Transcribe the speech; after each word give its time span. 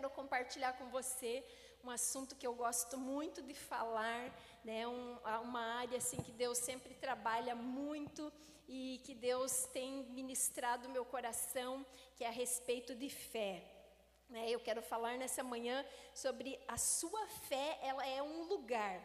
quero 0.00 0.08
compartilhar 0.08 0.72
com 0.78 0.88
você 0.88 1.44
um 1.84 1.90
assunto 1.90 2.34
que 2.34 2.46
eu 2.46 2.54
gosto 2.54 2.96
muito 2.96 3.42
de 3.42 3.52
falar, 3.52 4.34
né? 4.64 4.88
Um, 4.88 5.18
uma 5.42 5.60
área 5.60 5.98
assim 5.98 6.16
que 6.22 6.32
Deus 6.32 6.56
sempre 6.56 6.94
trabalha 6.94 7.54
muito 7.54 8.32
e 8.66 8.98
que 9.04 9.14
Deus 9.14 9.66
tem 9.74 10.04
ministrado 10.04 10.88
meu 10.88 11.04
coração, 11.04 11.84
que 12.16 12.24
é 12.24 12.28
a 12.28 12.30
respeito 12.30 12.94
de 12.94 13.10
fé. 13.10 13.62
Né? 14.30 14.48
Eu 14.48 14.60
quero 14.60 14.80
falar 14.80 15.18
nessa 15.18 15.42
manhã 15.44 15.84
sobre 16.14 16.58
a 16.66 16.78
sua 16.78 17.26
fé, 17.50 17.78
ela 17.82 18.06
é 18.06 18.22
um 18.22 18.44
lugar. 18.44 18.98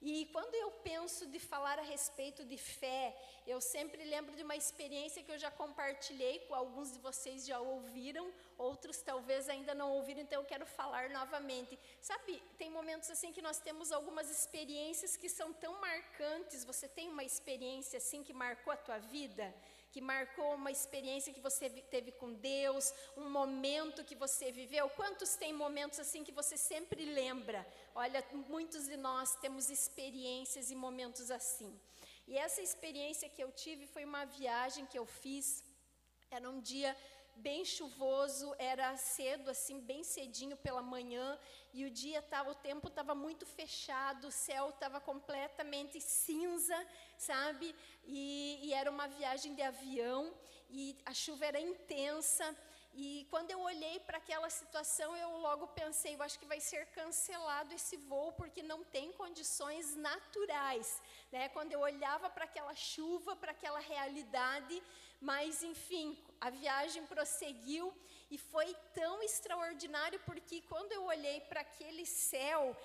E 0.00 0.26
quando 0.26 0.54
eu 0.54 0.70
penso 0.70 1.26
de 1.26 1.40
falar 1.40 1.78
a 1.78 1.82
respeito 1.82 2.44
de 2.44 2.56
fé, 2.56 3.16
eu 3.44 3.60
sempre 3.60 4.04
lembro 4.04 4.36
de 4.36 4.44
uma 4.44 4.54
experiência 4.54 5.24
que 5.24 5.32
eu 5.32 5.38
já 5.38 5.50
compartilhei 5.50 6.38
com 6.46 6.54
alguns 6.54 6.92
de 6.92 7.00
vocês 7.00 7.44
já 7.44 7.58
ouviram, 7.60 8.32
outros 8.56 9.02
talvez 9.02 9.48
ainda 9.48 9.74
não 9.74 9.90
ouviram, 9.94 10.20
então 10.20 10.40
eu 10.40 10.46
quero 10.46 10.64
falar 10.64 11.10
novamente. 11.10 11.76
Sabe, 12.00 12.40
tem 12.56 12.70
momentos 12.70 13.10
assim 13.10 13.32
que 13.32 13.42
nós 13.42 13.58
temos 13.58 13.90
algumas 13.90 14.30
experiências 14.30 15.16
que 15.16 15.28
são 15.28 15.52
tão 15.52 15.80
marcantes. 15.80 16.64
Você 16.64 16.86
tem 16.86 17.08
uma 17.08 17.24
experiência 17.24 17.96
assim 17.96 18.22
que 18.22 18.32
marcou 18.32 18.72
a 18.72 18.76
tua 18.76 18.98
vida? 18.98 19.52
Que 19.92 20.00
marcou 20.00 20.54
uma 20.54 20.70
experiência 20.70 21.32
que 21.32 21.40
você 21.40 21.68
teve 21.94 22.12
com 22.12 22.32
Deus, 22.34 22.92
um 23.16 23.28
momento 23.30 24.04
que 24.04 24.14
você 24.14 24.52
viveu. 24.52 24.88
Quantos 24.90 25.34
tem 25.36 25.52
momentos 25.52 25.98
assim 25.98 26.22
que 26.22 26.32
você 26.32 26.56
sempre 26.56 27.04
lembra? 27.04 27.66
Olha, 27.94 28.24
muitos 28.48 28.86
de 28.86 28.96
nós 28.96 29.34
temos 29.36 29.70
experiências 29.70 30.70
e 30.70 30.74
momentos 30.74 31.30
assim. 31.30 31.72
E 32.26 32.36
essa 32.36 32.60
experiência 32.60 33.28
que 33.28 33.42
eu 33.42 33.50
tive 33.50 33.86
foi 33.86 34.04
uma 34.04 34.24
viagem 34.26 34.84
que 34.86 34.98
eu 34.98 35.06
fiz. 35.06 35.64
Era 36.30 36.48
um 36.50 36.60
dia 36.60 36.94
bem 37.38 37.64
chuvoso, 37.64 38.54
era 38.58 38.96
cedo, 38.96 39.50
assim, 39.50 39.80
bem 39.80 40.02
cedinho 40.02 40.56
pela 40.56 40.82
manhã, 40.82 41.38
e 41.72 41.84
o 41.84 41.90
dia 41.90 42.20
tava, 42.20 42.50
o 42.50 42.54
tempo 42.54 42.88
estava 42.88 43.14
muito 43.14 43.46
fechado, 43.46 44.28
o 44.28 44.32
céu 44.32 44.70
estava 44.70 45.00
completamente 45.00 46.00
cinza, 46.00 46.76
sabe? 47.16 47.74
E, 48.04 48.58
e 48.62 48.74
era 48.74 48.90
uma 48.90 49.06
viagem 49.06 49.54
de 49.54 49.62
avião, 49.62 50.34
e 50.70 50.96
a 51.04 51.14
chuva 51.14 51.46
era 51.46 51.60
intensa, 51.60 52.56
e 53.00 53.24
quando 53.30 53.52
eu 53.52 53.60
olhei 53.60 54.00
para 54.00 54.18
aquela 54.18 54.50
situação, 54.50 55.16
eu 55.16 55.30
logo 55.36 55.68
pensei, 55.68 56.16
eu 56.16 56.22
acho 56.22 56.36
que 56.36 56.50
vai 56.52 56.58
ser 56.58 56.86
cancelado 56.86 57.72
esse 57.72 57.96
voo 57.96 58.32
porque 58.32 58.60
não 58.60 58.82
tem 58.82 59.12
condições 59.12 59.94
naturais, 59.94 61.00
né? 61.30 61.48
Quando 61.50 61.72
eu 61.72 61.78
olhava 61.78 62.28
para 62.28 62.44
aquela 62.44 62.74
chuva, 62.74 63.36
para 63.36 63.52
aquela 63.52 63.78
realidade, 63.78 64.82
mas 65.20 65.62
enfim, 65.62 66.18
a 66.40 66.50
viagem 66.50 67.06
prosseguiu 67.06 67.94
e 68.32 68.36
foi 68.36 68.74
tão 68.92 69.22
extraordinário 69.22 70.18
porque 70.26 70.60
quando 70.62 70.90
eu 70.90 71.04
olhei 71.04 71.40
para 71.42 71.60
aquele 71.60 72.04
céu, 72.04 72.76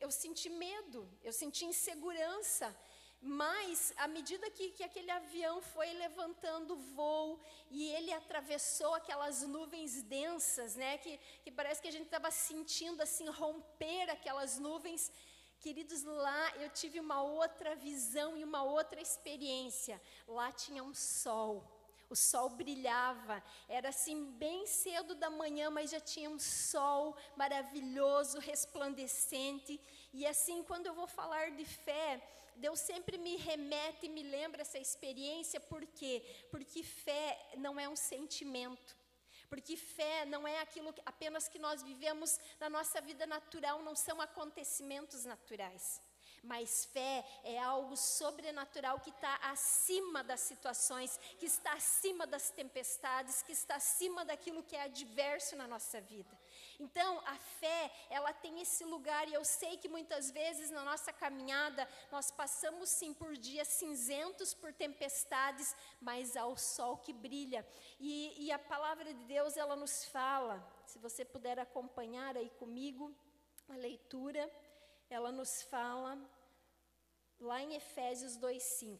eu 0.00 0.10
senti 0.10 0.50
medo, 0.50 1.08
eu 1.22 1.32
senti 1.32 1.64
insegurança. 1.64 2.76
Mas, 3.22 3.92
à 3.98 4.08
medida 4.08 4.50
que, 4.50 4.70
que 4.70 4.82
aquele 4.82 5.10
avião 5.10 5.60
foi 5.60 5.92
levantando 5.92 6.74
voo 6.94 7.38
e 7.70 7.90
ele 7.90 8.12
atravessou 8.12 8.94
aquelas 8.94 9.42
nuvens 9.42 10.02
densas, 10.02 10.74
né, 10.74 10.96
que, 10.96 11.18
que 11.42 11.50
parece 11.50 11.82
que 11.82 11.88
a 11.88 11.92
gente 11.92 12.06
estava 12.06 12.30
sentindo 12.30 13.02
assim 13.02 13.28
romper 13.28 14.08
aquelas 14.08 14.58
nuvens, 14.58 15.12
queridos, 15.60 16.02
lá 16.02 16.56
eu 16.56 16.70
tive 16.70 16.98
uma 16.98 17.20
outra 17.22 17.76
visão 17.76 18.38
e 18.38 18.42
uma 18.42 18.62
outra 18.62 19.02
experiência. 19.02 20.00
Lá 20.26 20.50
tinha 20.50 20.82
um 20.82 20.94
sol 20.94 21.62
o 22.10 22.16
sol 22.16 22.50
brilhava, 22.50 23.40
era 23.68 23.90
assim 23.90 24.32
bem 24.32 24.66
cedo 24.66 25.14
da 25.14 25.30
manhã, 25.30 25.70
mas 25.70 25.92
já 25.92 26.00
tinha 26.00 26.28
um 26.28 26.40
sol 26.40 27.16
maravilhoso, 27.36 28.40
resplandecente. 28.40 29.80
E 30.12 30.26
assim, 30.26 30.64
quando 30.64 30.86
eu 30.86 30.94
vou 30.94 31.06
falar 31.06 31.52
de 31.52 31.64
fé, 31.64 32.20
Deus 32.56 32.80
sempre 32.80 33.18
me 33.18 33.36
remete 33.36 34.06
e 34.06 34.08
me 34.08 34.22
lembra 34.22 34.62
essa 34.62 34.78
experiência, 34.78 35.60
por 35.60 35.84
quê? 35.86 36.22
Porque 36.50 36.82
fé 36.82 37.52
não 37.56 37.78
é 37.78 37.88
um 37.88 37.96
sentimento. 37.96 38.96
Porque 39.48 39.76
fé 39.76 40.24
não 40.26 40.46
é 40.46 40.60
aquilo 40.60 40.92
que, 40.92 41.02
apenas 41.04 41.48
que 41.48 41.58
nós 41.58 41.82
vivemos 41.82 42.38
na 42.60 42.70
nossa 42.70 43.00
vida 43.00 43.26
natural, 43.26 43.82
não 43.82 43.96
são 43.96 44.20
acontecimentos 44.20 45.24
naturais. 45.24 46.00
Mas 46.42 46.84
fé 46.86 47.24
é 47.44 47.58
algo 47.58 47.96
sobrenatural 47.96 49.00
que 49.00 49.10
está 49.10 49.34
acima 49.42 50.22
das 50.22 50.40
situações, 50.40 51.18
que 51.38 51.46
está 51.46 51.72
acima 51.72 52.26
das 52.26 52.50
tempestades, 52.50 53.42
que 53.42 53.52
está 53.52 53.74
acima 53.74 54.24
daquilo 54.24 54.62
que 54.62 54.76
é 54.76 54.82
adverso 54.82 55.56
na 55.56 55.66
nossa 55.66 56.00
vida. 56.00 56.39
Então, 56.80 57.20
a 57.26 57.36
fé, 57.36 57.92
ela 58.10 58.32
tem 58.32 58.60
esse 58.60 58.84
lugar, 58.84 59.28
e 59.28 59.34
eu 59.34 59.44
sei 59.44 59.76
que 59.76 59.88
muitas 59.88 60.30
vezes 60.30 60.70
na 60.70 60.82
nossa 60.82 61.12
caminhada 61.12 61.88
nós 62.10 62.30
passamos 62.30 62.88
sim 62.88 63.12
por 63.12 63.36
dias 63.36 63.68
cinzentos, 63.68 64.54
por 64.54 64.72
tempestades, 64.72 65.76
mas 66.00 66.36
há 66.36 66.46
o 66.46 66.56
sol 66.56 66.96
que 66.96 67.12
brilha. 67.12 67.64
E, 67.98 68.46
e 68.46 68.50
a 68.50 68.58
palavra 68.58 69.12
de 69.14 69.24
Deus, 69.24 69.56
ela 69.56 69.76
nos 69.76 70.04
fala, 70.06 70.56
se 70.86 70.98
você 70.98 71.24
puder 71.24 71.58
acompanhar 71.60 72.36
aí 72.36 72.50
comigo 72.58 73.14
a 73.68 73.76
leitura 73.76 74.50
ela 75.10 75.32
nos 75.32 75.62
fala 75.62 76.16
lá 77.40 77.60
em 77.60 77.74
Efésios 77.74 78.36
2:5. 78.36 78.98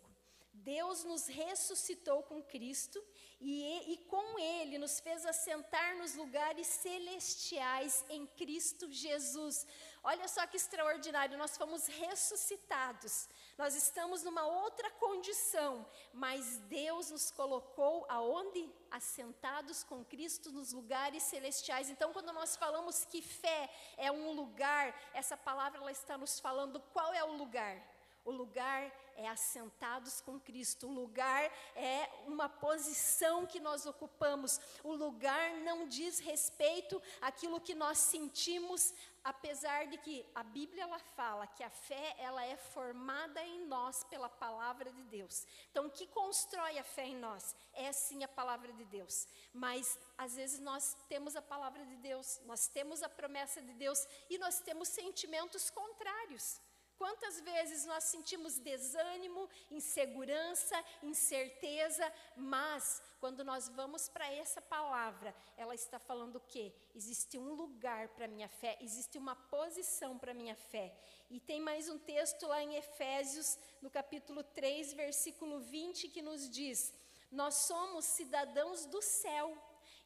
Deus 0.53 1.05
nos 1.05 1.29
ressuscitou 1.29 2.25
com 2.25 2.43
Cristo 2.43 3.03
e, 3.41 3.95
e, 3.95 3.97
com 4.05 4.39
Ele 4.39 4.77
nos 4.77 5.01
fez 5.01 5.25
assentar 5.25 5.97
nos 5.97 6.15
lugares 6.15 6.67
celestiais 6.67 8.05
em 8.11 8.27
Cristo 8.27 8.91
Jesus. 8.93 9.67
Olha 10.03 10.29
só 10.29 10.47
que 10.47 10.59
extraordinário, 10.59 11.39
nós 11.39 11.57
fomos 11.57 11.87
ressuscitados, 11.87 13.29
nós 13.57 13.75
estamos 13.75 14.23
numa 14.23 14.47
outra 14.47 14.91
condição, 14.93 15.87
mas 16.13 16.59
Deus 16.69 17.11
nos 17.11 17.31
colocou 17.31 18.05
aonde? 18.11 18.71
Assentados 18.91 19.85
com 19.85 20.05
Cristo 20.05 20.51
nos 20.51 20.73
lugares 20.73 21.23
celestiais. 21.23 21.89
Então, 21.89 22.13
quando 22.13 22.33
nós 22.33 22.57
falamos 22.57 23.05
que 23.05 23.23
fé 23.23 23.71
é 23.97 24.11
um 24.11 24.33
lugar, 24.33 24.95
essa 25.15 25.37
palavra 25.37 25.81
ela 25.81 25.93
está 25.93 26.19
nos 26.19 26.41
falando 26.41 26.81
qual 26.93 27.15
é 27.15 27.25
o 27.25 27.37
lugar. 27.37 27.81
O 28.25 28.31
lugar 28.31 28.93
é 29.21 29.29
assentados 29.29 30.21
com 30.21 30.41
Cristo. 30.41 30.89
O 30.89 30.93
lugar 30.93 31.45
é 31.77 32.11
uma 32.27 32.49
posição 32.49 33.47
que 33.47 33.61
nós 33.61 33.85
ocupamos. 33.85 34.59
O 34.83 34.95
lugar 34.95 35.53
não 35.59 35.87
diz 35.87 36.19
respeito 36.19 37.01
àquilo 37.21 37.61
que 37.61 37.75
nós 37.75 37.99
sentimos, 37.99 38.95
apesar 39.23 39.87
de 39.89 39.99
que 39.99 40.27
a 40.35 40.43
Bíblia 40.43 40.85
ela 40.85 40.99
fala 40.99 41.47
que 41.47 41.63
a 41.63 41.69
fé 41.69 42.17
ela 42.19 42.43
é 42.45 42.57
formada 42.57 43.45
em 43.45 43.67
nós 43.67 44.03
pela 44.05 44.29
palavra 44.29 44.91
de 44.91 45.03
Deus. 45.05 45.47
Então, 45.71 45.87
o 45.87 45.91
que 45.91 46.07
constrói 46.07 46.79
a 46.79 46.85
fé 46.85 47.05
em 47.05 47.17
nós 47.17 47.55
é 47.75 47.93
sim 47.93 48.25
a 48.25 48.29
palavra 48.29 48.73
de 48.73 48.85
Deus. 48.87 49.29
Mas 49.53 49.99
às 50.17 50.37
vezes 50.37 50.61
nós 50.61 50.97
temos 51.09 51.37
a 51.37 51.43
palavra 51.43 51.85
de 51.85 51.97
Deus, 51.97 52.41
nós 52.47 52.69
temos 52.69 53.03
a 53.03 53.09
promessa 53.09 53.61
de 53.61 53.75
Deus 53.75 54.07
e 54.31 54.39
nós 54.39 54.61
temos 54.61 54.89
sentimentos 54.89 55.69
contrários. 55.69 56.61
Quantas 57.01 57.41
vezes 57.41 57.87
nós 57.87 58.05
sentimos 58.05 58.59
desânimo, 58.59 59.49
insegurança, 59.71 60.77
incerteza, 61.03 62.13
mas 62.37 63.01
quando 63.19 63.43
nós 63.43 63.71
vamos 63.71 64.07
para 64.11 64.31
essa 64.31 64.61
palavra, 64.61 65.35
ela 65.57 65.75
está 65.75 65.99
falando 65.99 66.37
o 66.37 66.41
quê? 66.41 66.75
Existe 66.95 67.39
um 67.39 67.55
lugar 67.55 68.09
para 68.09 68.29
minha 68.29 68.51
fé, 68.51 68.77
existe 68.83 69.17
uma 69.17 69.35
posição 69.35 70.19
para 70.19 70.35
minha 70.35 70.55
fé. 70.55 70.95
E 71.31 71.41
tem 71.41 71.59
mais 71.59 71.89
um 71.89 71.99
texto 71.99 72.47
lá 72.47 72.63
em 72.63 72.75
Efésios, 72.75 73.59
no 73.81 73.89
capítulo 73.89 74.43
3, 74.45 74.93
versículo 74.93 75.59
20, 75.59 76.07
que 76.09 76.21
nos 76.21 76.51
diz: 76.51 76.93
Nós 77.33 77.55
somos 77.55 78.05
cidadãos 78.05 78.85
do 78.85 79.01
céu. 79.01 79.57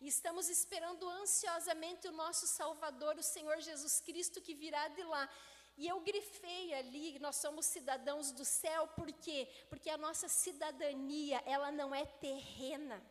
E 0.00 0.06
estamos 0.06 0.48
esperando 0.48 1.08
ansiosamente 1.08 2.06
o 2.06 2.12
nosso 2.12 2.46
Salvador, 2.46 3.16
o 3.16 3.22
Senhor 3.22 3.58
Jesus 3.60 4.00
Cristo, 4.00 4.40
que 4.40 4.54
virá 4.54 4.86
de 4.88 5.02
lá. 5.02 5.28
E 5.76 5.88
eu 5.88 6.00
grifei 6.00 6.72
ali, 6.74 7.18
nós 7.18 7.36
somos 7.36 7.66
cidadãos 7.66 8.30
do 8.30 8.44
céu, 8.44 8.86
por 8.88 9.10
quê? 9.12 9.48
Porque 9.68 9.90
a 9.90 9.98
nossa 9.98 10.28
cidadania, 10.28 11.42
ela 11.44 11.72
não 11.72 11.92
é 11.94 12.04
terrena. 12.06 13.02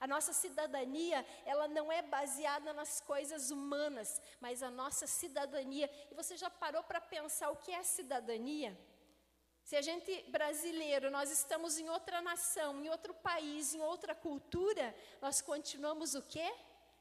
A 0.00 0.06
nossa 0.06 0.32
cidadania, 0.32 1.24
ela 1.44 1.66
não 1.68 1.90
é 1.90 2.02
baseada 2.02 2.72
nas 2.72 3.00
coisas 3.00 3.50
humanas, 3.50 4.20
mas 4.40 4.62
a 4.62 4.70
nossa 4.70 5.06
cidadania. 5.06 5.90
E 6.10 6.14
você 6.14 6.36
já 6.36 6.48
parou 6.48 6.82
para 6.84 7.00
pensar 7.00 7.50
o 7.50 7.56
que 7.56 7.72
é 7.72 7.82
cidadania? 7.82 8.76
Se 9.64 9.76
a 9.76 9.82
gente 9.82 10.22
brasileiro, 10.30 11.10
nós 11.10 11.30
estamos 11.30 11.78
em 11.78 11.88
outra 11.90 12.20
nação, 12.20 12.82
em 12.82 12.88
outro 12.88 13.12
país, 13.12 13.74
em 13.74 13.80
outra 13.80 14.14
cultura, 14.14 14.94
nós 15.20 15.40
continuamos 15.42 16.14
o 16.14 16.22
quê? 16.22 16.50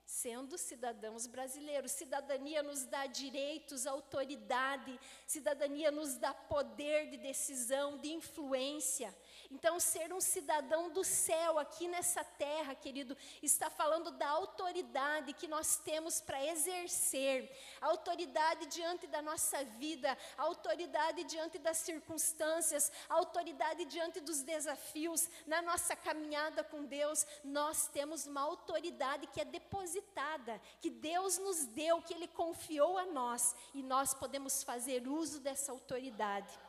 Sendo 0.08 0.58
cidadãos 0.58 1.28
brasileiros. 1.28 1.92
Cidadania 1.92 2.64
nos 2.64 2.86
dá 2.86 3.06
direitos, 3.08 3.86
autoridade, 3.86 4.98
cidadania 5.28 5.92
nos 5.92 6.16
dá 6.16 6.34
poder 6.34 7.10
de 7.10 7.18
decisão, 7.18 7.98
de 7.98 8.14
influência. 8.14 9.14
Então, 9.50 9.80
ser 9.80 10.14
um 10.14 10.20
cidadão 10.20 10.90
do 10.90 11.04
céu 11.04 11.58
aqui 11.58 11.88
nessa 11.88 12.24
terra, 12.24 12.76
querido, 12.76 13.16
está 13.42 13.70
falando 13.70 14.12
da 14.12 14.28
autoridade 14.28 15.34
que 15.34 15.48
nós 15.48 15.78
temos 15.78 16.20
para 16.20 16.44
exercer, 16.46 17.50
autoridade 17.80 18.66
diante 18.66 19.08
da 19.08 19.22
nossa 19.22 19.64
vida, 19.64 20.18
autoridade 20.38 21.24
diante 21.24 21.58
das 21.58 21.78
circunstâncias, 21.78 22.92
autoridade 23.08 23.86
diante 23.86 24.20
dos 24.20 24.42
desafios, 24.42 25.30
na 25.46 25.62
nossa 25.62 25.96
caminhada 25.96 26.64
com 26.64 26.84
Deus, 26.84 27.26
nós 27.44 27.88
temos 27.88 28.28
uma 28.28 28.42
autoridade 28.42 29.28
que 29.28 29.40
é 29.40 29.46
depositada, 29.46 30.60
que 30.82 30.90
Deus 30.90 31.38
nos 31.38 31.66
deu, 31.66 32.02
que 32.02 32.14
Ele 32.14 32.28
confiou 32.28 32.98
a 32.98 33.06
nós, 33.06 33.56
e 33.74 33.82
nós 33.82 34.14
podemos 34.14 34.62
fazer 34.64 35.08
uso 35.08 35.40
dessa 35.40 35.72
autoridade. 35.72 36.67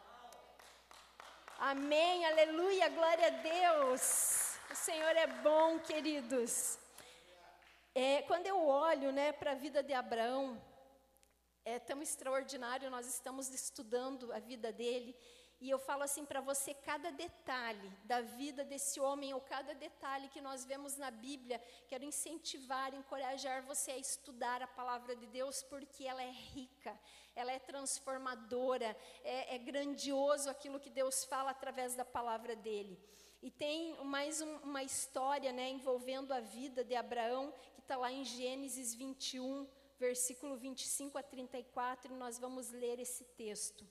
Amém, 1.61 2.25
aleluia, 2.25 2.89
glória 2.89 3.27
a 3.27 3.31
Deus. 3.31 4.57
O 4.71 4.77
Senhor 4.77 5.17
é 5.17 5.27
bom, 5.27 5.81
queridos. 5.81 6.79
É, 7.93 8.23
quando 8.23 8.47
eu 8.47 8.65
olho 8.65 9.11
né, 9.11 9.33
para 9.33 9.51
a 9.51 9.55
vida 9.57 9.83
de 9.83 9.93
Abraão, 9.93 10.63
é 11.65 11.81
tão 11.81 12.01
extraordinário, 12.01 12.89
nós 12.89 13.09
estamos 13.09 13.49
estudando 13.49 14.33
a 14.33 14.39
vida 14.39 14.71
dele, 14.71 15.17
e 15.61 15.69
eu 15.69 15.81
falo 15.81 16.05
assim 16.05 16.25
para 16.25 16.41
você: 16.41 16.73
cada 16.75 17.11
detalhe 17.11 17.91
da 18.05 18.21
vida 18.21 18.65
desse 18.65 19.01
homem, 19.01 19.35
ou 19.35 19.41
cada 19.41 19.75
detalhe 19.75 20.29
que 20.29 20.41
nós 20.41 20.65
vemos 20.65 20.97
na 20.97 21.11
Bíblia, 21.11 21.61
quero 21.89 22.05
incentivar, 22.05 22.95
encorajar 22.95 23.65
você 23.65 23.91
a 23.91 23.99
estudar 23.99 24.63
a 24.63 24.69
palavra 24.69 25.17
de 25.17 25.27
Deus, 25.27 25.65
porque 25.65 26.05
ela 26.05 26.23
é 26.23 26.31
rica, 26.31 26.97
ela 27.39 27.53
é 27.53 27.59
transformadora, 27.59 28.97
é, 29.23 29.55
é 29.55 29.59
grandioso 29.59 30.51
aquilo 30.51 30.81
que 30.81 30.91
Deus 30.91 31.25
fala 31.25 31.53
através 31.53 31.95
da 31.95 32.05
palavra 32.05 32.57
dele. 32.57 32.99
E 33.41 33.49
tem 33.49 33.97
mais 34.05 34.41
um, 34.41 34.57
uma 34.59 34.83
história 34.83 35.53
né, 35.53 35.71
envolvendo 35.71 36.33
a 36.33 36.41
vida 36.41 36.83
de 36.83 36.97
Abraão, 36.97 37.55
que 37.75 37.81
está 37.81 37.97
lá 37.97 38.11
em 38.11 38.25
Gênesis 38.25 38.93
21, 38.93 39.69
versículo 39.99 40.57
25 40.57 41.17
a 41.17 41.23
34, 41.23 42.13
e 42.13 42.17
nós 42.17 42.41
vamos 42.41 42.71
ler 42.71 42.99
esse 42.99 43.25
texto. 43.25 43.87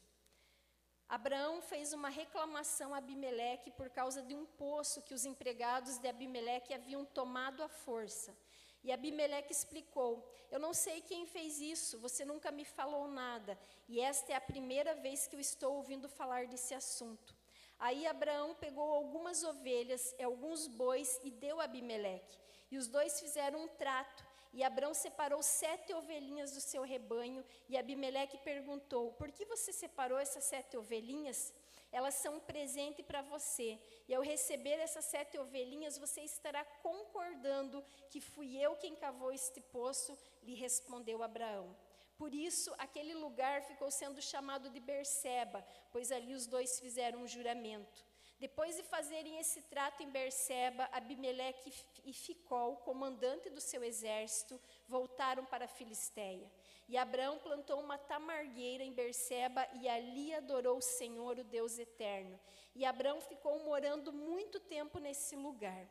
Abraão 1.07 1.61
fez 1.61 1.93
uma 1.93 2.09
reclamação 2.09 2.93
a 2.93 2.97
Abimeleque 2.97 3.71
por 3.71 3.89
causa 3.89 4.21
de 4.21 4.35
um 4.35 4.45
poço 4.45 5.01
que 5.03 5.13
os 5.13 5.23
empregados 5.23 5.97
de 5.97 6.09
Abimeleque 6.09 6.73
haviam 6.73 7.05
tomado 7.05 7.63
à 7.63 7.69
força. 7.69 8.37
E 8.83 8.91
Abimeleque 8.91 9.51
explicou: 9.51 10.27
Eu 10.51 10.59
não 10.59 10.73
sei 10.73 11.01
quem 11.01 11.25
fez 11.25 11.59
isso, 11.59 11.99
você 11.99 12.23
nunca 12.23 12.51
me 12.51 12.65
falou 12.65 13.07
nada, 13.07 13.57
e 13.87 13.99
esta 13.99 14.33
é 14.33 14.35
a 14.35 14.41
primeira 14.41 14.95
vez 14.95 15.27
que 15.27 15.35
eu 15.35 15.39
estou 15.39 15.75
ouvindo 15.75 16.07
falar 16.07 16.47
desse 16.47 16.73
assunto. 16.73 17.35
Aí 17.79 18.07
Abraão 18.07 18.55
pegou 18.55 18.91
algumas 18.91 19.43
ovelhas 19.43 20.15
e 20.17 20.23
alguns 20.23 20.67
bois 20.67 21.19
e 21.23 21.29
deu 21.29 21.59
a 21.59 21.65
Abimeleque. 21.65 22.37
E 22.71 22.77
os 22.77 22.87
dois 22.87 23.19
fizeram 23.19 23.63
um 23.63 23.67
trato. 23.67 24.25
E 24.53 24.63
Abraão 24.63 24.93
separou 24.93 25.43
sete 25.43 25.93
ovelhinhas 25.93 26.51
do 26.53 26.61
seu 26.61 26.81
rebanho. 26.81 27.45
E 27.69 27.77
Abimeleque 27.77 28.37
perguntou: 28.39 29.11
Por 29.13 29.31
que 29.31 29.45
você 29.45 29.71
separou 29.71 30.17
essas 30.17 30.43
sete 30.43 30.75
ovelhinhas? 30.75 31.53
Elas 31.91 32.15
são 32.15 32.37
um 32.37 32.39
presente 32.39 33.01
para 33.01 33.21
você. 33.21 33.79
E 34.07 34.13
ao 34.13 34.21
receber 34.21 34.79
essas 34.79 35.05
sete 35.05 35.37
ovelhinhas, 35.37 35.97
você 35.97 36.21
estará 36.21 36.63
concordando 36.81 37.83
que 38.09 38.19
fui 38.19 38.57
eu 38.57 38.75
quem 38.75 38.95
cavou 38.95 39.31
este 39.31 39.61
poço, 39.61 40.17
lhe 40.43 40.53
respondeu 40.53 41.23
Abraão. 41.23 41.75
Por 42.17 42.33
isso, 42.33 42.73
aquele 42.79 43.13
lugar 43.13 43.61
ficou 43.61 43.91
sendo 43.91 44.21
chamado 44.21 44.69
de 44.71 44.79
Berseba, 44.79 45.65
pois 45.91 46.11
ali 46.11 46.33
os 46.33 46.47
dois 46.47 46.79
fizeram 46.79 47.21
um 47.21 47.27
juramento. 47.27 48.06
Depois 48.39 48.75
de 48.75 48.83
fazerem 48.83 49.39
esse 49.39 49.63
trato 49.63 50.03
em 50.03 50.11
Berseba, 50.11 50.87
Abimeleque 50.91 51.73
e 52.05 52.13
Ficol, 52.13 52.77
comandante 52.77 53.49
do 53.49 53.59
seu 53.59 53.83
exército, 53.83 54.61
voltaram 54.87 55.43
para 55.45 55.65
a 55.65 55.67
Filisteia. 55.67 56.51
E 56.87 56.97
Abraão 56.97 57.39
plantou 57.39 57.79
uma 57.81 57.97
tamargueira 57.97 58.83
em 58.83 58.93
Berseba 58.93 59.67
e 59.81 59.89
ali 59.89 60.33
adorou 60.35 60.77
o 60.77 60.81
Senhor, 60.81 61.39
o 61.39 61.43
Deus 61.43 61.79
eterno. 61.79 62.39
E 62.75 62.85
Abraão 62.85 63.19
ficou 63.19 63.59
morando 63.63 64.13
muito 64.13 64.59
tempo 64.59 64.99
nesse 64.99 65.35
lugar. 65.35 65.87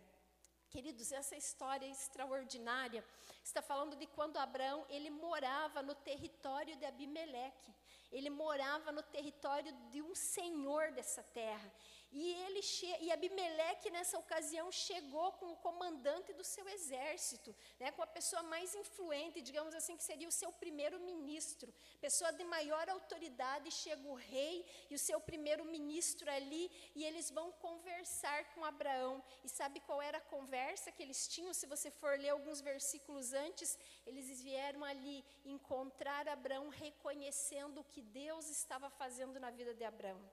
Queridos, 0.71 1.11
essa 1.11 1.37
história 1.37 1.87
extraordinária 1.87 3.05
está 3.43 3.61
falando 3.61 3.97
de 3.97 4.07
quando 4.07 4.37
Abraão 4.37 4.87
ele 4.89 5.11
morava 5.11 5.83
no 5.83 5.95
território 5.95 6.77
de 6.77 6.85
Abimeleque. 6.85 7.75
Ele 8.11 8.31
morava 8.31 8.93
no 8.93 9.03
território 9.03 9.73
de 9.91 10.01
um 10.01 10.15
senhor 10.15 10.93
dessa 10.93 11.23
terra. 11.23 11.73
E, 12.19 12.33
ele 12.47 12.61
e 13.05 13.13
Abimeleque, 13.13 13.91
nessa 13.91 14.19
ocasião, 14.19 14.73
chegou 14.73 15.33
com 15.33 15.49
o 15.53 15.57
comandante 15.57 16.33
do 16.33 16.43
seu 16.43 16.67
exército, 16.67 17.55
né, 17.79 17.91
com 17.93 18.03
a 18.03 18.07
pessoa 18.07 18.43
mais 18.43 18.75
influente, 18.75 19.43
digamos 19.43 19.75
assim, 19.75 19.99
que 19.99 20.03
seria 20.03 20.27
o 20.27 20.33
seu 20.33 20.51
primeiro-ministro. 20.51 21.71
Pessoa 22.01 22.33
de 22.33 22.43
maior 22.45 22.89
autoridade, 22.89 23.71
chega 23.71 24.09
o 24.09 24.15
rei 24.15 24.65
e 24.89 24.95
o 24.95 24.99
seu 24.99 25.21
primeiro-ministro 25.21 26.31
ali, 26.31 26.65
e 26.95 27.05
eles 27.05 27.31
vão 27.31 27.53
conversar 27.67 28.47
com 28.55 28.65
Abraão. 28.65 29.23
E 29.45 29.49
sabe 29.51 29.81
qual 29.81 30.01
era 30.01 30.17
a 30.17 30.29
conversa 30.37 30.91
que 30.91 31.03
eles 31.03 31.29
tinham? 31.29 31.53
Se 31.53 31.67
você 31.67 31.91
for 31.91 32.19
ler 32.19 32.31
alguns 32.31 32.62
versículos 32.62 33.35
antes, 33.35 33.79
eles 34.07 34.41
vieram 34.41 34.83
ali 34.83 35.23
encontrar 35.45 36.27
Abraão 36.27 36.71
reconhecendo 36.71 37.83
o 37.83 37.85
que 37.85 38.01
Deus 38.01 38.49
estava 38.49 38.89
fazendo 38.89 39.39
na 39.39 39.51
vida 39.51 39.75
de 39.75 39.85
Abraão. 39.85 40.25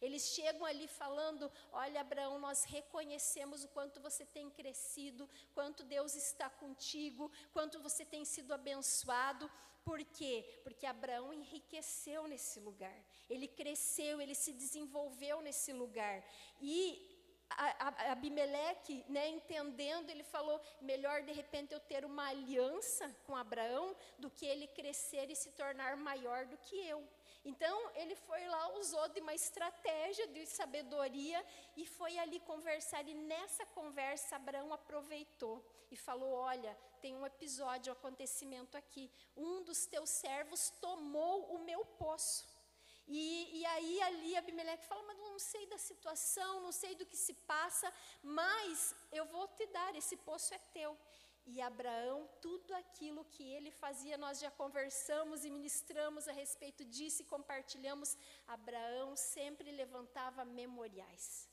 Eles 0.00 0.22
chegam 0.34 0.64
ali 0.64 0.86
falando: 0.88 1.29
Olha, 1.72 2.00
Abraão, 2.00 2.38
nós 2.38 2.64
reconhecemos 2.64 3.64
o 3.64 3.68
quanto 3.68 4.00
você 4.00 4.24
tem 4.24 4.50
crescido, 4.50 5.28
quanto 5.54 5.84
Deus 5.84 6.14
está 6.14 6.48
contigo, 6.48 7.30
quanto 7.52 7.80
você 7.80 8.04
tem 8.04 8.24
sido 8.24 8.52
abençoado. 8.52 9.50
Por 9.84 10.04
quê? 10.04 10.60
Porque 10.62 10.86
Abraão 10.86 11.32
enriqueceu 11.32 12.26
nesse 12.26 12.60
lugar. 12.60 12.98
Ele 13.28 13.48
cresceu, 13.48 14.20
ele 14.20 14.34
se 14.34 14.52
desenvolveu 14.52 15.40
nesse 15.40 15.72
lugar. 15.72 16.22
E 16.60 16.76
Abimeleque, 18.10 19.04
né, 19.08 19.28
entendendo, 19.28 20.10
ele 20.10 20.22
falou: 20.22 20.60
melhor 20.80 21.22
de 21.22 21.32
repente 21.32 21.72
eu 21.72 21.80
ter 21.80 22.04
uma 22.04 22.28
aliança 22.28 23.08
com 23.26 23.34
Abraão 23.36 23.96
do 24.18 24.30
que 24.30 24.46
ele 24.46 24.66
crescer 24.68 25.30
e 25.30 25.34
se 25.36 25.50
tornar 25.52 25.96
maior 25.96 26.46
do 26.46 26.56
que 26.58 26.76
eu. 26.86 27.06
Então, 27.44 27.90
ele 27.94 28.14
foi 28.14 28.46
lá, 28.46 28.72
usou 28.74 29.08
de 29.08 29.20
uma 29.20 29.34
estratégia 29.34 30.26
de 30.28 30.44
sabedoria 30.46 31.44
e 31.76 31.86
foi 31.86 32.18
ali 32.18 32.38
conversar. 32.40 33.06
E 33.08 33.14
nessa 33.14 33.64
conversa, 33.66 34.36
Abraão 34.36 34.72
aproveitou 34.72 35.64
e 35.90 35.96
falou: 35.96 36.32
Olha, 36.34 36.76
tem 37.00 37.16
um 37.16 37.24
episódio, 37.24 37.92
um 37.92 37.96
acontecimento 37.96 38.76
aqui. 38.76 39.10
Um 39.36 39.62
dos 39.62 39.86
teus 39.86 40.10
servos 40.10 40.70
tomou 40.80 41.54
o 41.54 41.58
meu 41.60 41.84
poço. 41.84 42.46
E, 43.08 43.58
e, 43.58 43.66
aí 43.66 44.02
ali 44.02 44.36
Abimeleque 44.36 44.86
fala, 44.86 45.02
mas 45.02 45.18
não 45.18 45.36
sei 45.36 45.66
da 45.66 45.78
situação, 45.78 46.60
não 46.60 46.70
sei 46.70 46.94
do 46.94 47.04
que 47.04 47.16
se 47.16 47.34
passa, 47.34 47.92
mas 48.22 48.94
eu 49.10 49.24
vou 49.24 49.48
te 49.48 49.66
dar, 49.66 49.96
esse 49.96 50.16
poço 50.18 50.54
é 50.54 50.58
teu. 50.72 50.96
E 51.52 51.60
Abraão, 51.60 52.28
tudo 52.40 52.72
aquilo 52.76 53.24
que 53.24 53.42
ele 53.42 53.72
fazia, 53.72 54.16
nós 54.16 54.38
já 54.38 54.52
conversamos 54.52 55.44
e 55.44 55.50
ministramos 55.50 56.28
a 56.28 56.32
respeito 56.32 56.84
disso 56.84 57.22
e 57.22 57.24
compartilhamos. 57.24 58.16
Abraão 58.46 59.16
sempre 59.16 59.72
levantava 59.72 60.44
memoriais. 60.44 61.49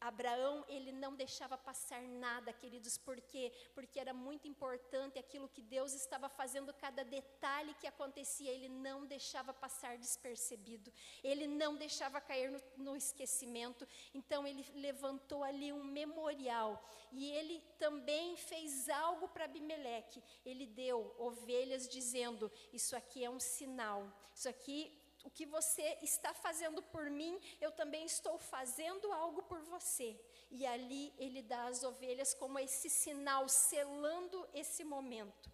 Abraão, 0.00 0.64
ele 0.68 0.92
não 0.92 1.14
deixava 1.14 1.58
passar 1.58 2.02
nada, 2.02 2.52
queridos, 2.52 2.96
por 2.96 3.20
quê? 3.20 3.52
Porque 3.74 4.00
era 4.00 4.14
muito 4.14 4.48
importante 4.48 5.18
aquilo 5.18 5.48
que 5.48 5.60
Deus 5.60 5.92
estava 5.92 6.28
fazendo, 6.28 6.72
cada 6.72 7.04
detalhe 7.04 7.74
que 7.74 7.86
acontecia, 7.86 8.50
ele 8.50 8.68
não 8.68 9.04
deixava 9.06 9.52
passar 9.52 9.98
despercebido, 9.98 10.90
ele 11.22 11.46
não 11.46 11.76
deixava 11.76 12.20
cair 12.20 12.50
no, 12.50 12.60
no 12.78 12.96
esquecimento, 12.96 13.86
então 14.14 14.46
ele 14.46 14.64
levantou 14.74 15.44
ali 15.44 15.70
um 15.72 15.84
memorial, 15.84 16.82
e 17.12 17.30
ele 17.32 17.60
também 17.78 18.36
fez 18.36 18.88
algo 18.88 19.28
para 19.28 19.44
Abimeleque, 19.44 20.22
ele 20.46 20.66
deu 20.66 21.14
ovelhas 21.18 21.88
dizendo: 21.88 22.50
Isso 22.72 22.96
aqui 22.96 23.24
é 23.24 23.30
um 23.30 23.40
sinal, 23.40 24.10
isso 24.34 24.48
aqui 24.48 24.99
o 25.24 25.30
que 25.30 25.46
você 25.46 25.98
está 26.02 26.32
fazendo 26.32 26.82
por 26.82 27.10
mim, 27.10 27.38
eu 27.60 27.70
também 27.72 28.04
estou 28.04 28.38
fazendo 28.38 29.12
algo 29.12 29.42
por 29.42 29.60
você. 29.62 30.18
E 30.50 30.66
ali 30.66 31.12
ele 31.18 31.42
dá 31.42 31.64
as 31.64 31.82
ovelhas 31.82 32.34
como 32.34 32.58
esse 32.58 32.88
sinal, 32.88 33.48
selando 33.48 34.48
esse 34.54 34.82
momento. 34.84 35.50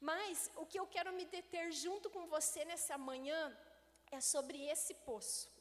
Mas 0.00 0.50
o 0.56 0.66
que 0.66 0.78
eu 0.78 0.86
quero 0.86 1.12
me 1.12 1.24
deter 1.24 1.72
junto 1.72 2.10
com 2.10 2.26
você 2.26 2.64
nessa 2.64 2.96
manhã 2.98 3.56
é 4.10 4.20
sobre 4.20 4.62
esse 4.66 4.94
poço. 4.94 5.52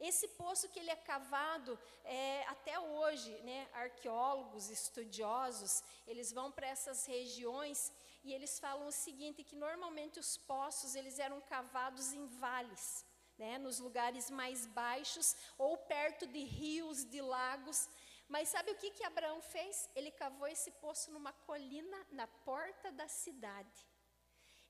Esse 0.00 0.26
poço 0.28 0.68
que 0.68 0.80
ele 0.80 0.90
é 0.90 0.96
cavado 0.96 1.78
é, 2.04 2.44
até 2.48 2.78
hoje, 2.78 3.30
né, 3.42 3.68
arqueólogos, 3.72 4.68
estudiosos, 4.68 5.82
eles 6.08 6.32
vão 6.32 6.50
para 6.50 6.66
essas 6.66 7.06
regiões 7.06 7.92
e 8.24 8.32
eles 8.32 8.58
falam 8.58 8.86
o 8.86 8.92
seguinte, 8.92 9.42
que 9.42 9.56
normalmente 9.56 10.18
os 10.18 10.36
poços, 10.36 10.94
eles 10.94 11.18
eram 11.18 11.40
cavados 11.40 12.12
em 12.12 12.26
vales, 12.26 13.04
né, 13.36 13.58
nos 13.58 13.78
lugares 13.78 14.30
mais 14.30 14.66
baixos 14.66 15.34
ou 15.58 15.76
perto 15.76 16.26
de 16.26 16.44
rios, 16.44 17.04
de 17.04 17.20
lagos. 17.20 17.88
Mas 18.28 18.48
sabe 18.48 18.70
o 18.70 18.76
que 18.76 18.90
que 18.90 19.04
Abraão 19.04 19.40
fez? 19.42 19.90
Ele 19.96 20.10
cavou 20.10 20.46
esse 20.46 20.70
poço 20.72 21.10
numa 21.10 21.32
colina 21.32 22.06
na 22.10 22.26
porta 22.26 22.92
da 22.92 23.08
cidade. 23.08 23.86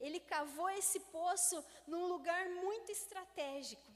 Ele 0.01 0.19
cavou 0.19 0.69
esse 0.71 0.99
poço 0.99 1.65
num 1.87 2.07
lugar 2.07 2.49
muito 2.49 2.91
estratégico. 2.91 3.92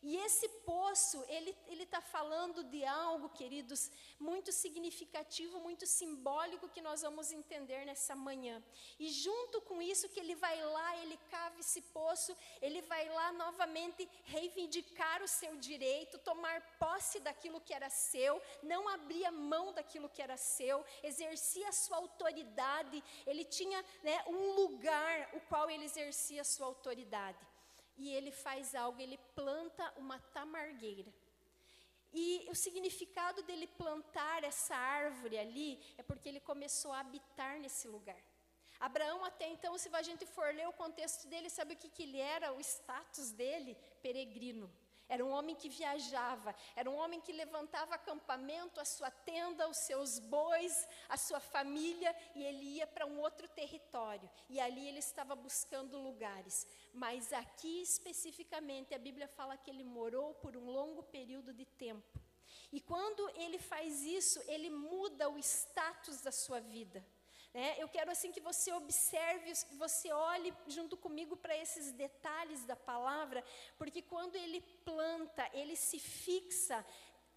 E 0.00 0.16
esse 0.16 0.48
poço, 0.64 1.24
ele 1.28 1.56
está 1.82 2.00
falando 2.00 2.62
de 2.62 2.84
algo, 2.84 3.28
queridos, 3.30 3.90
muito 4.18 4.52
significativo, 4.52 5.58
muito 5.58 5.86
simbólico 5.86 6.68
que 6.68 6.80
nós 6.80 7.02
vamos 7.02 7.32
entender 7.32 7.84
nessa 7.84 8.14
manhã. 8.14 8.62
E 8.96 9.08
junto 9.08 9.60
com 9.62 9.82
isso, 9.82 10.08
que 10.08 10.20
ele 10.20 10.36
vai 10.36 10.62
lá, 10.64 10.96
ele 10.98 11.16
cava 11.28 11.58
esse 11.58 11.82
poço, 11.82 12.36
ele 12.62 12.80
vai 12.82 13.08
lá 13.08 13.32
novamente 13.32 14.08
reivindicar 14.24 15.20
o 15.20 15.26
seu 15.26 15.56
direito, 15.56 16.16
tomar 16.18 16.60
posse 16.78 17.18
daquilo 17.18 17.60
que 17.60 17.74
era 17.74 17.90
seu, 17.90 18.40
não 18.62 18.88
abria 18.88 19.32
mão 19.32 19.72
daquilo 19.72 20.08
que 20.08 20.22
era 20.22 20.36
seu, 20.36 20.84
exercia 21.02 21.68
a 21.68 21.72
sua 21.72 21.96
autoridade, 21.96 23.02
ele 23.26 23.44
tinha 23.44 23.84
né, 24.04 24.24
um 24.28 24.52
lugar 24.52 25.30
o 25.34 25.40
qual 25.40 25.68
ele 25.68 25.84
exercia 25.84 26.42
a 26.42 26.44
sua 26.44 26.66
autoridade 26.66 27.57
e 27.98 28.08
ele 28.14 28.30
faz 28.30 28.74
algo, 28.74 29.00
ele 29.00 29.18
planta 29.34 29.92
uma 29.96 30.18
tamargueira. 30.18 31.12
E 32.12 32.46
o 32.48 32.54
significado 32.54 33.42
dele 33.42 33.66
plantar 33.66 34.42
essa 34.44 34.74
árvore 34.74 35.36
ali 35.38 35.78
é 35.98 36.02
porque 36.02 36.28
ele 36.28 36.40
começou 36.40 36.92
a 36.92 37.00
habitar 37.00 37.58
nesse 37.60 37.86
lugar. 37.86 38.22
Abraão, 38.80 39.24
até 39.24 39.48
então, 39.48 39.76
se 39.76 39.88
a 39.92 40.02
gente 40.02 40.24
for 40.24 40.54
ler 40.54 40.68
o 40.68 40.72
contexto 40.72 41.26
dele, 41.26 41.50
sabe 41.50 41.74
o 41.74 41.76
que, 41.76 41.88
que 41.88 42.04
ele 42.04 42.18
era? 42.18 42.52
O 42.52 42.60
status 42.60 43.32
dele? 43.32 43.76
Peregrino. 44.00 44.72
Era 45.08 45.24
um 45.24 45.30
homem 45.30 45.56
que 45.56 45.68
viajava, 45.68 46.54
era 46.76 46.90
um 46.90 46.96
homem 46.96 47.20
que 47.20 47.32
levantava 47.32 47.94
acampamento, 47.94 48.78
a 48.78 48.84
sua 48.84 49.10
tenda, 49.10 49.68
os 49.68 49.78
seus 49.78 50.18
bois, 50.18 50.86
a 51.08 51.16
sua 51.16 51.40
família, 51.40 52.14
e 52.34 52.44
ele 52.44 52.64
ia 52.76 52.86
para 52.86 53.06
um 53.06 53.18
outro 53.20 53.48
território. 53.48 54.28
E 54.50 54.60
ali 54.60 54.86
ele 54.86 54.98
estava 54.98 55.34
buscando 55.34 55.98
lugares. 55.98 56.66
Mas 56.92 57.32
aqui 57.32 57.80
especificamente 57.80 58.94
a 58.94 58.98
Bíblia 58.98 59.28
fala 59.28 59.56
que 59.56 59.70
ele 59.70 59.84
morou 59.84 60.34
por 60.34 60.56
um 60.56 60.66
longo 60.70 61.02
período 61.02 61.52
de 61.54 61.64
tempo. 61.64 62.20
E 62.70 62.80
quando 62.80 63.30
ele 63.30 63.58
faz 63.58 64.02
isso, 64.02 64.42
ele 64.46 64.68
muda 64.68 65.28
o 65.30 65.38
status 65.38 66.20
da 66.20 66.30
sua 66.30 66.60
vida. 66.60 67.04
É, 67.54 67.82
eu 67.82 67.88
quero 67.88 68.10
assim 68.10 68.30
que 68.30 68.40
você 68.40 68.72
observe, 68.72 69.52
que 69.66 69.74
você 69.74 70.12
olhe 70.12 70.54
junto 70.66 70.96
comigo 70.96 71.36
para 71.36 71.56
esses 71.56 71.92
detalhes 71.92 72.64
da 72.64 72.76
palavra, 72.76 73.42
porque 73.78 74.02
quando 74.02 74.36
ele 74.36 74.60
planta, 74.84 75.48
ele 75.54 75.74
se 75.74 75.98
fixa, 75.98 76.84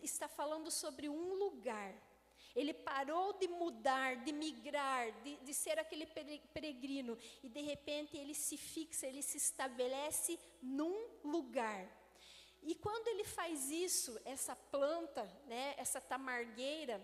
está 0.01 0.27
falando 0.27 0.69
sobre 0.69 1.07
um 1.07 1.33
lugar. 1.35 1.93
Ele 2.53 2.73
parou 2.73 3.31
de 3.33 3.47
mudar, 3.47 4.17
de 4.17 4.33
migrar, 4.33 5.09
de, 5.21 5.37
de 5.37 5.53
ser 5.53 5.79
aquele 5.79 6.05
peregrino, 6.53 7.17
e 7.41 7.47
de 7.47 7.61
repente 7.61 8.17
ele 8.17 8.35
se 8.35 8.57
fixa, 8.57 9.07
ele 9.07 9.21
se 9.21 9.37
estabelece 9.37 10.37
num 10.61 11.07
lugar. 11.23 11.89
E 12.61 12.75
quando 12.75 13.07
ele 13.07 13.23
faz 13.23 13.71
isso, 13.71 14.19
essa 14.25 14.55
planta, 14.55 15.23
né, 15.45 15.73
essa 15.77 16.01
tamargueira, 16.01 17.01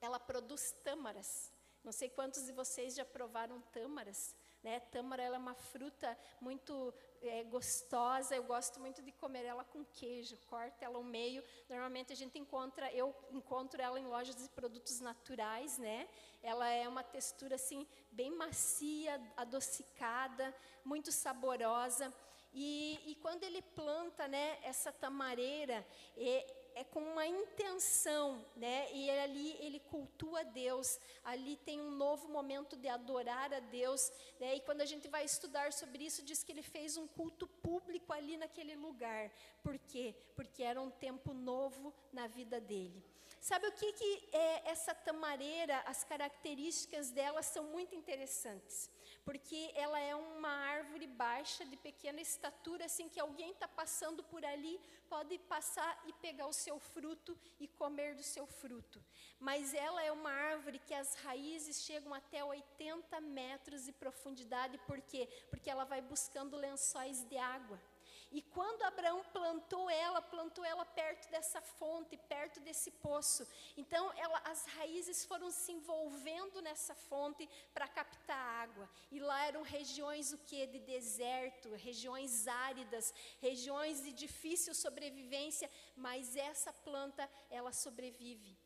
ela 0.00 0.18
produz 0.18 0.72
tâmaras. 0.82 1.51
Não 1.84 1.92
sei 1.92 2.08
quantos 2.08 2.46
de 2.46 2.52
vocês 2.52 2.94
já 2.94 3.04
provaram 3.04 3.60
tâmaras. 3.72 4.34
Né? 4.62 4.78
Tâmara 4.78 5.24
é 5.24 5.30
uma 5.36 5.54
fruta 5.54 6.16
muito 6.40 6.94
é, 7.20 7.42
gostosa, 7.44 8.36
eu 8.36 8.44
gosto 8.44 8.78
muito 8.78 9.02
de 9.02 9.10
comer 9.10 9.44
ela 9.44 9.64
com 9.64 9.84
queijo, 9.84 10.36
corta 10.46 10.84
ela 10.84 10.96
ao 10.96 11.02
meio. 11.02 11.42
Normalmente 11.68 12.12
a 12.12 12.16
gente 12.16 12.38
encontra, 12.38 12.92
eu 12.92 13.14
encontro 13.30 13.82
ela 13.82 13.98
em 13.98 14.06
lojas 14.06 14.36
de 14.36 14.48
produtos 14.50 15.00
naturais, 15.00 15.78
né? 15.78 16.08
Ela 16.42 16.68
é 16.68 16.88
uma 16.88 17.02
textura 17.02 17.56
assim 17.56 17.86
bem 18.12 18.30
macia, 18.30 19.20
adocicada, 19.36 20.54
muito 20.84 21.10
saborosa. 21.10 22.14
E, 22.54 23.00
e 23.06 23.14
quando 23.16 23.42
ele 23.44 23.62
planta, 23.62 24.28
né, 24.28 24.58
essa 24.62 24.92
tamareira, 24.92 25.84
é 26.74 26.84
com 26.84 27.00
uma 27.00 27.26
intenção, 27.26 28.44
né? 28.56 28.92
E 28.92 29.10
ali 29.10 29.56
ele 29.60 29.80
cultua 29.80 30.44
Deus, 30.44 30.98
ali 31.24 31.56
tem 31.56 31.80
um 31.80 31.90
novo 31.90 32.28
momento 32.28 32.76
de 32.76 32.88
adorar 32.88 33.52
a 33.52 33.60
Deus, 33.60 34.10
né? 34.40 34.56
E 34.56 34.60
quando 34.60 34.80
a 34.80 34.86
gente 34.86 35.08
vai 35.08 35.24
estudar 35.24 35.72
sobre 35.72 36.04
isso, 36.04 36.22
diz 36.22 36.42
que 36.42 36.52
ele 36.52 36.62
fez 36.62 36.96
um 36.96 37.06
culto 37.06 37.46
público 37.46 38.12
ali 38.12 38.36
naquele 38.36 38.74
lugar. 38.74 39.30
Por 39.62 39.78
quê? 39.78 40.14
Porque 40.34 40.62
era 40.62 40.80
um 40.80 40.90
tempo 40.90 41.32
novo 41.32 41.92
na 42.12 42.26
vida 42.26 42.60
dele. 42.60 43.02
Sabe 43.40 43.66
o 43.66 43.72
que, 43.72 43.92
que 43.92 44.28
é 44.32 44.70
essa 44.70 44.94
tamareira, 44.94 45.82
as 45.86 46.04
características 46.04 47.10
dela 47.10 47.42
são 47.42 47.64
muito 47.64 47.94
interessantes 47.94 48.88
porque 49.24 49.70
ela 49.74 49.98
é 50.00 50.14
uma 50.14 50.48
árvore 50.48 51.06
baixa, 51.06 51.64
de 51.64 51.76
pequena 51.76 52.20
estatura, 52.20 52.86
assim 52.86 53.08
que 53.08 53.20
alguém 53.20 53.50
está 53.52 53.68
passando 53.68 54.22
por 54.24 54.44
ali, 54.44 54.80
pode 55.08 55.38
passar 55.38 56.02
e 56.06 56.12
pegar 56.14 56.46
o 56.46 56.52
seu 56.52 56.78
fruto 56.78 57.38
e 57.60 57.68
comer 57.68 58.14
do 58.14 58.22
seu 58.22 58.46
fruto. 58.46 59.02
Mas 59.38 59.74
ela 59.74 60.02
é 60.02 60.10
uma 60.10 60.30
árvore 60.30 60.78
que 60.78 60.94
as 60.94 61.14
raízes 61.16 61.82
chegam 61.82 62.12
até 62.12 62.44
80 62.44 63.20
metros 63.20 63.84
de 63.84 63.92
profundidade, 63.92 64.78
por 64.86 65.00
quê? 65.00 65.28
Porque 65.50 65.70
ela 65.70 65.84
vai 65.84 66.00
buscando 66.00 66.56
lençóis 66.56 67.22
de 67.24 67.36
água. 67.36 67.80
E 68.32 68.40
quando 68.40 68.82
Abraão 68.82 69.22
plantou 69.32 69.90
ela, 69.90 70.20
plantou 70.22 70.64
ela 70.64 70.84
perto 70.84 71.30
dessa 71.30 71.60
fonte, 71.60 72.16
perto 72.16 72.58
desse 72.60 72.90
poço. 72.90 73.46
Então, 73.76 74.10
ela, 74.16 74.38
as 74.52 74.64
raízes 74.76 75.24
foram 75.24 75.50
se 75.50 75.70
envolvendo 75.72 76.62
nessa 76.62 76.94
fonte 76.94 77.48
para 77.74 77.86
captar 77.86 78.42
água. 78.64 78.88
E 79.10 79.18
lá 79.20 79.46
eram 79.46 79.62
regiões 79.62 80.32
o 80.32 80.38
que 80.38 80.66
de 80.66 80.80
deserto, 80.80 81.74
regiões 81.74 82.48
áridas, 82.48 83.12
regiões 83.40 84.02
de 84.02 84.12
difícil 84.12 84.74
sobrevivência, 84.74 85.70
mas 85.94 86.34
essa 86.34 86.72
planta 86.72 87.28
ela 87.50 87.72
sobrevive. 87.72 88.56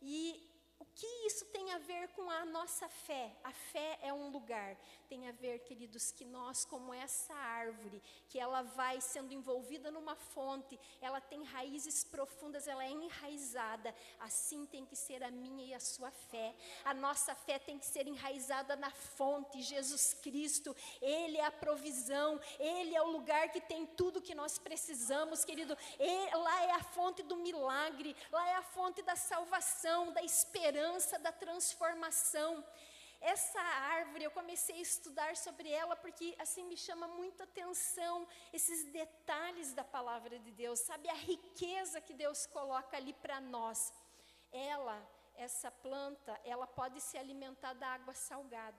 E 0.00 0.48
o 0.78 0.84
que 0.96 1.06
isso 1.26 1.44
tem 1.46 1.72
a 1.72 1.78
ver 1.78 2.08
com 2.08 2.30
a 2.30 2.46
nossa 2.46 2.88
fé? 2.88 3.36
A 3.44 3.52
fé 3.52 3.98
é 4.00 4.12
um 4.14 4.30
lugar. 4.30 4.78
Tem 5.10 5.28
a 5.28 5.32
ver, 5.32 5.58
queridos, 5.60 6.10
que 6.10 6.24
nós, 6.24 6.64
como 6.64 6.92
essa 6.92 7.34
árvore, 7.34 8.02
que 8.30 8.40
ela 8.40 8.62
vai 8.62 8.98
sendo 9.02 9.34
envolvida 9.34 9.90
numa 9.90 10.16
fonte, 10.16 10.80
ela 11.00 11.20
tem 11.20 11.44
raízes 11.44 12.02
profundas, 12.02 12.66
ela 12.66 12.82
é 12.82 12.90
enraizada. 12.90 13.94
Assim 14.20 14.64
tem 14.64 14.86
que 14.86 14.96
ser 14.96 15.22
a 15.22 15.30
minha 15.30 15.66
e 15.66 15.74
a 15.74 15.80
sua 15.80 16.10
fé. 16.10 16.54
A 16.82 16.94
nossa 16.94 17.34
fé 17.34 17.58
tem 17.58 17.78
que 17.78 17.84
ser 17.84 18.08
enraizada 18.08 18.74
na 18.74 18.90
fonte, 18.90 19.60
Jesus 19.60 20.14
Cristo. 20.14 20.74
Ele 21.02 21.36
é 21.36 21.44
a 21.44 21.52
provisão, 21.52 22.40
Ele 22.58 22.96
é 22.96 23.02
o 23.02 23.10
lugar 23.10 23.50
que 23.50 23.60
tem 23.60 23.84
tudo 23.84 24.22
que 24.22 24.34
nós 24.34 24.58
precisamos, 24.58 25.44
querido. 25.44 25.76
E 26.00 26.36
lá 26.36 26.64
é 26.64 26.70
a 26.72 26.82
fonte 26.82 27.22
do 27.22 27.36
milagre, 27.36 28.16
lá 28.32 28.48
é 28.48 28.54
a 28.54 28.62
fonte 28.62 29.02
da 29.02 29.14
salvação, 29.14 30.10
da 30.10 30.22
esperança 30.22 30.85
da 31.22 31.32
transformação. 31.32 32.64
Essa 33.20 33.60
árvore, 33.98 34.24
eu 34.24 34.30
comecei 34.30 34.76
a 34.78 34.82
estudar 34.82 35.36
sobre 35.36 35.68
ela 35.70 35.96
porque 35.96 36.34
assim 36.38 36.64
me 36.64 36.76
chama 36.76 37.08
muita 37.08 37.44
atenção 37.44 38.26
esses 38.52 38.84
detalhes 38.92 39.72
da 39.72 39.84
palavra 39.84 40.38
de 40.38 40.52
Deus, 40.52 40.80
sabe 40.80 41.08
a 41.08 41.14
riqueza 41.14 42.00
que 42.00 42.14
Deus 42.14 42.46
coloca 42.46 42.96
ali 42.96 43.12
para 43.14 43.40
nós. 43.40 43.92
Ela, 44.52 44.98
essa 45.34 45.70
planta, 45.70 46.38
ela 46.44 46.66
pode 46.66 47.00
se 47.00 47.16
alimentar 47.18 47.72
da 47.74 47.88
água 47.88 48.14
salgada. 48.14 48.78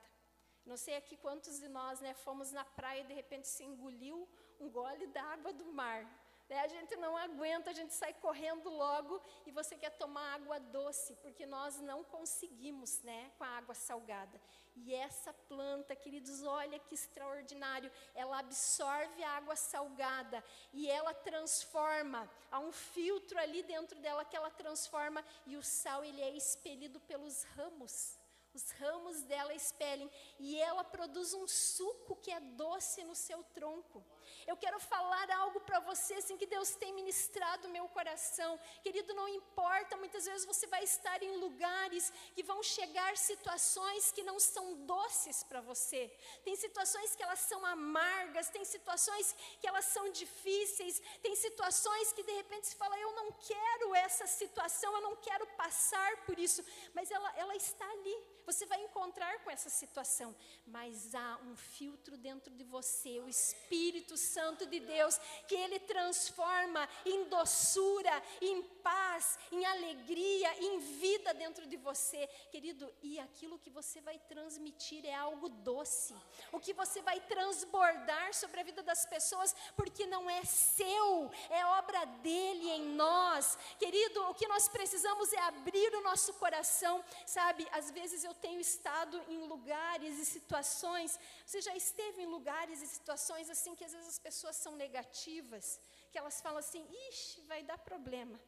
Não 0.64 0.76
sei 0.76 0.96
aqui 0.96 1.16
quantos 1.16 1.58
de 1.58 1.68
nós, 1.68 2.00
né, 2.00 2.14
fomos 2.14 2.52
na 2.52 2.64
praia 2.64 3.00
e 3.00 3.06
de 3.10 3.14
repente 3.14 3.48
se 3.48 3.64
engoliu 3.64 4.28
um 4.60 4.68
gole 4.68 5.06
da 5.08 5.22
água 5.22 5.52
do 5.52 5.66
mar. 5.66 6.06
Né? 6.48 6.60
A 6.60 6.68
gente 6.68 6.96
não 6.96 7.16
aguenta, 7.16 7.70
a 7.70 7.74
gente 7.74 7.92
sai 7.92 8.14
correndo 8.14 8.70
logo 8.70 9.20
e 9.46 9.50
você 9.50 9.76
quer 9.76 9.90
tomar 9.90 10.34
água 10.34 10.58
doce, 10.58 11.14
porque 11.16 11.44
nós 11.44 11.78
não 11.80 12.02
conseguimos 12.02 13.02
né, 13.02 13.30
com 13.36 13.44
a 13.44 13.48
água 13.48 13.74
salgada. 13.74 14.40
E 14.74 14.94
essa 14.94 15.32
planta, 15.32 15.94
queridos, 15.94 16.42
olha 16.42 16.78
que 16.78 16.94
extraordinário, 16.94 17.90
ela 18.14 18.38
absorve 18.38 19.22
a 19.22 19.32
água 19.32 19.56
salgada 19.56 20.42
e 20.72 20.88
ela 20.88 21.12
transforma, 21.12 22.30
há 22.50 22.60
um 22.60 22.72
filtro 22.72 23.38
ali 23.38 23.62
dentro 23.62 23.98
dela 24.00 24.24
que 24.24 24.36
ela 24.36 24.50
transforma 24.50 25.24
e 25.46 25.56
o 25.56 25.62
sal 25.62 26.04
ele 26.04 26.22
é 26.22 26.30
expelido 26.30 27.00
pelos 27.00 27.42
ramos. 27.56 28.18
os 28.54 28.70
ramos 28.72 29.22
dela 29.22 29.52
expelem 29.54 30.10
e 30.38 30.58
ela 30.60 30.82
produz 30.82 31.34
um 31.34 31.46
suco 31.46 32.16
que 32.16 32.30
é 32.30 32.40
doce 32.40 33.04
no 33.04 33.14
seu 33.14 33.42
tronco. 33.44 34.04
Eu 34.46 34.56
quero 34.56 34.78
falar 34.80 35.30
algo 35.30 35.60
para 35.60 35.80
você 35.80 36.14
assim 36.14 36.36
que 36.36 36.46
Deus 36.46 36.70
tem 36.82 36.92
ministrado 36.92 37.68
meu 37.68 37.86
coração. 37.88 38.58
Querido, 38.82 39.14
não 39.14 39.28
importa, 39.28 39.96
muitas 39.96 40.24
vezes 40.24 40.46
você 40.46 40.66
vai 40.66 40.82
estar 40.84 41.22
em 41.22 41.36
lugares 41.36 42.12
que 42.34 42.42
vão 42.42 42.62
chegar 42.62 43.16
situações 43.16 44.12
que 44.12 44.22
não 44.22 44.38
são 44.40 44.86
doces 44.86 45.42
para 45.42 45.60
você. 45.60 46.10
Tem 46.44 46.56
situações 46.56 47.14
que 47.14 47.22
elas 47.22 47.40
são 47.40 47.64
amargas, 47.64 48.50
tem 48.50 48.64
situações 48.64 49.34
que 49.60 49.66
elas 49.66 49.86
são 49.86 50.10
difíceis, 50.10 51.00
tem 51.22 51.34
situações 51.34 52.12
que 52.12 52.22
de 52.22 52.32
repente 52.32 52.68
se 52.68 52.76
fala, 52.76 52.98
eu 52.98 53.12
não 53.12 53.32
quero 53.32 53.94
essa 53.94 54.26
situação, 54.26 54.94
eu 54.94 55.02
não 55.02 55.16
quero 55.16 55.46
passar 55.62 56.24
por 56.24 56.38
isso, 56.38 56.64
mas 56.94 57.10
ela, 57.10 57.32
ela 57.36 57.56
está 57.56 57.88
ali. 57.90 58.16
Você 58.46 58.64
vai 58.64 58.80
encontrar 58.82 59.44
com 59.44 59.50
essa 59.50 59.68
situação, 59.68 60.34
mas 60.66 61.14
há 61.14 61.38
um 61.48 61.54
filtro 61.54 62.16
dentro 62.16 62.54
de 62.54 62.64
você, 62.64 63.20
o 63.20 63.28
Espírito 63.28 64.16
Santo 64.18 64.66
de 64.66 64.80
Deus, 64.80 65.18
que 65.46 65.54
ele 65.54 65.78
transforma 65.80 66.88
em 67.04 67.24
doçura, 67.24 68.22
em 68.40 68.62
paz, 68.88 69.38
em 69.52 69.64
alegria, 69.66 70.50
em 70.66 70.78
vida 70.78 71.34
dentro 71.34 71.66
de 71.66 71.76
você, 71.76 72.26
querido. 72.50 72.90
E 73.02 73.18
aquilo 73.26 73.58
que 73.58 73.70
você 73.78 74.00
vai 74.00 74.18
transmitir 74.32 75.04
é 75.04 75.14
algo 75.14 75.48
doce, 75.70 76.14
o 76.50 76.58
que 76.58 76.72
você 76.72 77.02
vai 77.02 77.18
transbordar 77.32 78.32
sobre 78.32 78.60
a 78.60 78.68
vida 78.70 78.82
das 78.90 79.04
pessoas, 79.14 79.54
porque 79.76 80.06
não 80.06 80.24
é 80.30 80.42
seu, 80.44 81.30
é 81.50 81.66
obra 81.80 82.02
dele 82.26 82.70
em 82.78 82.86
nós, 83.04 83.58
querido. 83.78 84.22
O 84.30 84.34
que 84.34 84.48
nós 84.54 84.68
precisamos 84.68 85.32
é 85.34 85.40
abrir 85.52 85.90
o 85.94 86.04
nosso 86.08 86.32
coração, 86.34 87.04
sabe? 87.26 87.68
Às 87.72 87.90
vezes 87.90 88.24
eu 88.24 88.34
tenho 88.46 88.60
estado 88.60 89.22
em 89.28 89.40
lugares 89.52 90.18
e 90.18 90.24
situações, 90.24 91.18
você 91.44 91.60
já 91.60 91.74
esteve 91.76 92.22
em 92.22 92.26
lugares 92.36 92.80
e 92.80 92.86
situações 92.86 93.50
assim 93.50 93.74
que 93.74 93.84
às 93.84 93.92
vezes 93.92 94.08
as 94.08 94.18
pessoas 94.18 94.56
são 94.56 94.74
negativas, 94.76 95.78
que 96.10 96.18
elas 96.18 96.40
falam 96.40 96.58
assim: 96.58 96.86
ixi, 97.08 97.42
vai 97.42 97.62
dar 97.62 97.78
problema, 97.78 98.38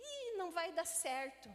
ih, 0.00 0.36
não 0.36 0.50
vai 0.50 0.72
dar 0.72 0.84
certo. 0.86 1.48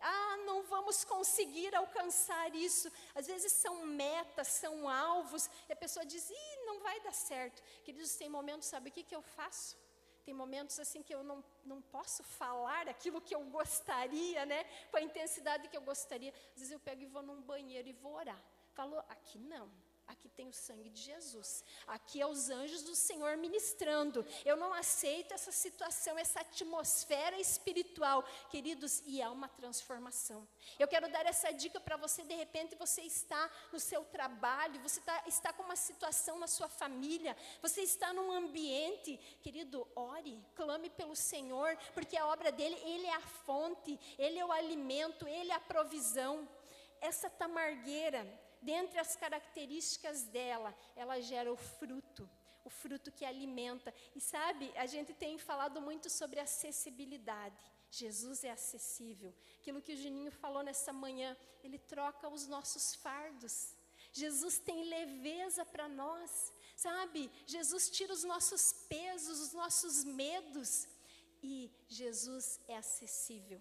Ah, 0.00 0.36
não 0.44 0.64
vamos 0.64 1.04
conseguir 1.04 1.74
alcançar 1.74 2.54
isso. 2.54 2.90
Às 3.14 3.26
vezes 3.28 3.52
são 3.52 3.86
metas, 3.86 4.48
são 4.48 4.88
alvos, 4.88 5.48
e 5.68 5.72
a 5.72 5.76
pessoa 5.76 6.04
diz: 6.04 6.28
ih, 6.28 6.56
não 6.66 6.80
vai 6.80 7.00
dar 7.00 7.12
certo. 7.12 7.62
Queridos, 7.84 8.16
tem 8.16 8.28
momentos, 8.28 8.68
sabe 8.68 8.90
o 8.90 8.92
que, 8.92 9.04
que 9.04 9.14
eu 9.14 9.22
faço? 9.22 9.76
Tem 10.24 10.34
momentos 10.34 10.78
assim 10.78 11.02
que 11.02 11.14
eu 11.14 11.22
não, 11.22 11.44
não 11.64 11.80
posso 11.82 12.22
falar 12.22 12.88
aquilo 12.88 13.20
que 13.20 13.34
eu 13.34 13.44
gostaria, 13.44 14.46
né? 14.46 14.64
Com 14.90 14.96
a 14.96 15.02
intensidade 15.02 15.68
que 15.68 15.76
eu 15.76 15.82
gostaria. 15.82 16.32
Às 16.52 16.58
vezes 16.60 16.72
eu 16.72 16.80
pego 16.80 17.02
e 17.02 17.06
vou 17.06 17.22
num 17.22 17.40
banheiro 17.42 17.88
e 17.88 17.92
vou 17.92 18.14
orar. 18.14 18.40
Falou, 18.72 19.00
aqui 19.08 19.38
não. 19.38 19.70
Aqui 20.06 20.28
tem 20.28 20.48
o 20.48 20.52
sangue 20.52 20.90
de 20.90 21.00
Jesus. 21.00 21.64
Aqui 21.86 22.20
é 22.20 22.26
os 22.26 22.50
anjos 22.50 22.82
do 22.82 22.94
Senhor 22.94 23.36
ministrando. 23.36 24.26
Eu 24.44 24.56
não 24.56 24.74
aceito 24.74 25.32
essa 25.32 25.52
situação, 25.52 26.18
essa 26.18 26.40
atmosfera 26.40 27.38
espiritual, 27.40 28.22
queridos, 28.50 29.02
e 29.06 29.22
há 29.22 29.30
uma 29.30 29.48
transformação. 29.48 30.46
Eu 30.78 30.88
quero 30.88 31.10
dar 31.10 31.24
essa 31.24 31.50
dica 31.52 31.80
para 31.80 31.96
você. 31.96 32.22
De 32.24 32.34
repente, 32.34 32.74
você 32.76 33.02
está 33.02 33.50
no 33.72 33.80
seu 33.80 34.04
trabalho, 34.04 34.80
você 34.80 34.98
está, 34.98 35.22
está 35.26 35.52
com 35.52 35.62
uma 35.62 35.76
situação 35.76 36.38
na 36.38 36.46
sua 36.46 36.68
família, 36.68 37.36
você 37.60 37.82
está 37.82 38.12
num 38.12 38.32
ambiente, 38.32 39.18
querido, 39.40 39.86
ore, 39.94 40.38
clame 40.54 40.90
pelo 40.90 41.16
Senhor, 41.16 41.76
porque 41.94 42.16
a 42.16 42.26
obra 42.26 42.50
dele, 42.50 42.76
ele 42.84 43.06
é 43.06 43.14
a 43.14 43.20
fonte, 43.20 43.98
ele 44.18 44.38
é 44.38 44.44
o 44.44 44.52
alimento, 44.52 45.26
ele 45.26 45.50
é 45.50 45.54
a 45.54 45.60
provisão. 45.60 46.48
Essa 47.00 47.28
tamargueira, 47.28 48.24
dentre 48.62 48.98
as 48.98 49.16
características 49.16 50.22
dela, 50.24 50.74
ela 50.96 51.20
gera 51.20 51.52
o 51.52 51.56
fruto, 51.56 52.28
o 52.64 52.70
fruto 52.70 53.10
que 53.10 53.24
alimenta. 53.24 53.92
E 54.14 54.20
sabe, 54.20 54.72
a 54.76 54.86
gente 54.86 55.12
tem 55.12 55.36
falado 55.38 55.80
muito 55.80 56.08
sobre 56.08 56.40
acessibilidade. 56.40 57.60
Jesus 57.90 58.42
é 58.44 58.50
acessível. 58.50 59.34
Aquilo 59.60 59.82
que 59.82 59.92
o 59.92 59.96
Juninho 59.96 60.30
falou 60.30 60.62
nessa 60.62 60.92
manhã, 60.92 61.36
ele 61.62 61.78
troca 61.78 62.28
os 62.28 62.46
nossos 62.46 62.94
fardos. 62.94 63.74
Jesus 64.12 64.58
tem 64.58 64.84
leveza 64.84 65.64
para 65.64 65.88
nós, 65.88 66.52
sabe? 66.76 67.30
Jesus 67.46 67.90
tira 67.90 68.12
os 68.12 68.24
nossos 68.24 68.72
pesos, 68.88 69.40
os 69.40 69.52
nossos 69.52 70.04
medos. 70.04 70.88
E 71.42 71.70
Jesus 71.88 72.60
é 72.68 72.76
acessível. 72.76 73.60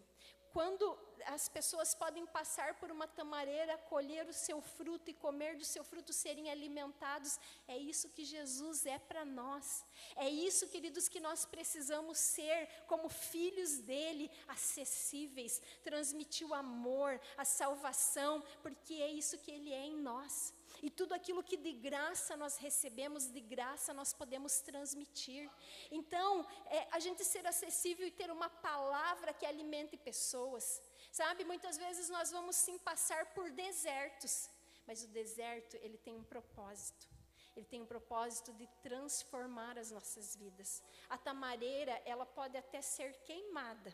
Quando 0.53 0.97
as 1.25 1.47
pessoas 1.47 1.93
podem 1.95 2.25
passar 2.25 2.75
por 2.75 2.91
uma 2.91 3.07
tamareira, 3.07 3.77
colher 3.77 4.27
o 4.27 4.33
seu 4.33 4.61
fruto 4.61 5.09
e 5.09 5.13
comer 5.13 5.55
do 5.55 5.63
seu 5.63 5.83
fruto, 5.83 6.11
serem 6.11 6.49
alimentados, 6.49 7.39
é 7.67 7.77
isso 7.77 8.09
que 8.09 8.25
Jesus 8.25 8.85
é 8.85 8.99
para 8.99 9.23
nós. 9.23 9.85
É 10.15 10.29
isso, 10.29 10.67
queridos, 10.67 11.07
que 11.07 11.19
nós 11.19 11.45
precisamos 11.45 12.17
ser 12.17 12.67
como 12.87 13.09
filhos 13.09 13.77
dele, 13.79 14.29
acessíveis, 14.47 15.61
transmitir 15.83 16.47
o 16.47 16.53
amor, 16.53 17.19
a 17.37 17.45
salvação, 17.45 18.43
porque 18.61 18.95
é 18.95 19.09
isso 19.09 19.37
que 19.37 19.51
ele 19.51 19.71
é 19.71 19.85
em 19.85 19.95
nós. 19.95 20.53
E 20.81 20.89
tudo 20.89 21.13
aquilo 21.13 21.43
que 21.43 21.57
de 21.57 21.73
graça 21.73 22.35
nós 22.35 22.57
recebemos, 22.57 23.31
de 23.31 23.39
graça 23.39 23.93
nós 23.93 24.13
podemos 24.13 24.61
transmitir. 24.61 25.49
Então, 25.91 26.45
é, 26.65 26.87
a 26.91 26.99
gente 26.99 27.23
ser 27.23 27.45
acessível 27.45 28.05
e 28.07 28.11
ter 28.11 28.31
uma 28.31 28.49
palavra 28.49 29.33
que 29.33 29.45
alimente 29.45 29.95
pessoas. 29.95 30.81
Sabe, 31.11 31.43
muitas 31.43 31.77
vezes 31.77 32.09
nós 32.09 32.31
vamos 32.31 32.55
sim 32.55 32.77
passar 32.79 33.33
por 33.33 33.51
desertos, 33.51 34.49
mas 34.87 35.03
o 35.03 35.07
deserto, 35.07 35.77
ele 35.77 35.97
tem 35.97 36.15
um 36.15 36.23
propósito. 36.23 37.07
Ele 37.55 37.65
tem 37.65 37.81
um 37.81 37.85
propósito 37.85 38.53
de 38.53 38.65
transformar 38.81 39.77
as 39.77 39.91
nossas 39.91 40.35
vidas. 40.35 40.81
A 41.09 41.17
tamareira, 41.17 42.01
ela 42.05 42.25
pode 42.25 42.57
até 42.57 42.81
ser 42.81 43.13
queimada, 43.23 43.93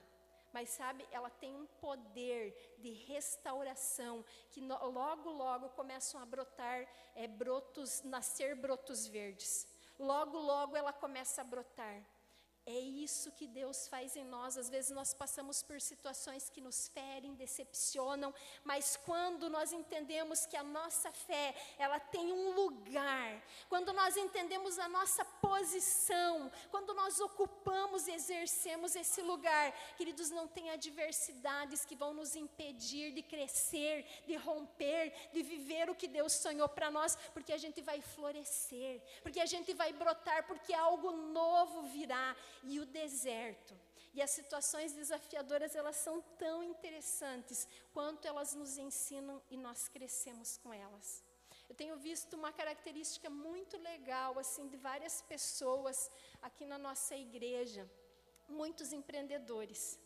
mas 0.58 0.70
sabe, 0.70 1.08
ela 1.12 1.30
tem 1.30 1.56
um 1.56 1.68
poder 1.80 2.76
de 2.80 2.90
restauração 2.90 4.26
que 4.50 4.60
no, 4.60 4.76
logo, 4.90 5.30
logo 5.30 5.70
começam 5.70 6.20
a 6.20 6.26
brotar 6.26 6.88
é, 7.14 7.28
brotos, 7.28 8.02
nascer 8.02 8.56
brotos 8.56 9.06
verdes. 9.06 9.68
Logo, 10.00 10.36
logo 10.40 10.76
ela 10.76 10.92
começa 10.92 11.42
a 11.42 11.44
brotar. 11.44 12.04
É 12.70 12.78
isso 12.78 13.32
que 13.32 13.48
Deus 13.48 13.88
faz 13.88 14.18
em 14.18 14.26
nós. 14.26 14.58
Às 14.58 14.70
vezes 14.70 14.92
nós 14.92 15.14
passamos 15.14 15.64
por 15.64 15.80
situações 15.80 16.50
que 16.50 16.60
nos 16.60 16.90
ferem, 16.90 17.34
decepcionam, 17.34 18.34
mas 18.62 18.98
quando 18.98 19.50
nós 19.50 19.72
entendemos 19.72 20.46
que 20.46 20.58
a 20.58 20.64
nossa 20.64 21.10
fé, 21.14 21.56
ela 21.80 21.98
tem 21.98 22.30
um 22.30 22.52
lugar, 22.52 23.42
quando 23.70 23.94
nós 23.94 24.18
entendemos 24.18 24.78
a 24.80 24.90
nossa 24.90 25.24
posição, 25.24 26.52
quando 26.70 26.94
nós 26.94 27.22
ocupamos 27.22 28.06
e 28.06 28.12
exercemos 28.12 28.98
esse 28.98 29.22
lugar, 29.22 29.72
queridos, 29.96 30.30
não 30.30 30.46
tem 30.46 30.70
adversidades 30.70 31.86
que 31.86 31.96
vão 31.96 32.14
nos 32.14 32.36
impedir 32.36 33.14
de 33.14 33.22
crescer, 33.22 34.06
de 34.26 34.36
romper, 34.36 35.14
de 35.32 35.42
viver 35.42 35.90
o 35.90 35.96
que 35.96 36.10
Deus 36.10 36.34
sonhou 36.34 36.68
para 36.68 36.92
nós, 36.92 37.18
porque 37.34 37.54
a 37.54 37.58
gente 37.58 37.82
vai 37.82 38.02
florescer, 38.02 39.02
porque 39.24 39.40
a 39.40 39.46
gente 39.46 39.74
vai 39.74 39.94
brotar, 39.94 40.46
porque 40.46 40.74
algo 40.74 41.14
novo 41.14 41.84
virá 41.84 42.36
e 42.64 42.80
o 42.80 42.86
deserto. 42.86 43.74
E 44.14 44.22
as 44.22 44.32
situações 44.32 44.94
desafiadoras, 44.94 45.76
elas 45.76 45.96
são 45.96 46.22
tão 46.40 46.64
interessantes 46.64 47.68
quanto 47.94 48.26
elas 48.26 48.54
nos 48.56 48.78
ensinam 48.78 49.42
e 49.52 49.58
nós 49.58 49.88
crescemos 49.88 50.58
com 50.58 50.74
elas. 50.74 51.24
Eu 51.70 51.76
tenho 51.76 51.98
visto 51.98 52.34
uma 52.36 52.52
característica 52.52 53.30
muito 53.30 53.78
legal, 53.78 54.40
assim, 54.40 54.68
de 54.68 54.78
várias 54.78 55.22
pessoas 55.22 56.10
aqui 56.42 56.66
na 56.66 56.78
nossa 56.78 57.16
igreja, 57.16 57.90
muitos 58.48 58.94
empreendedores. 58.94 60.00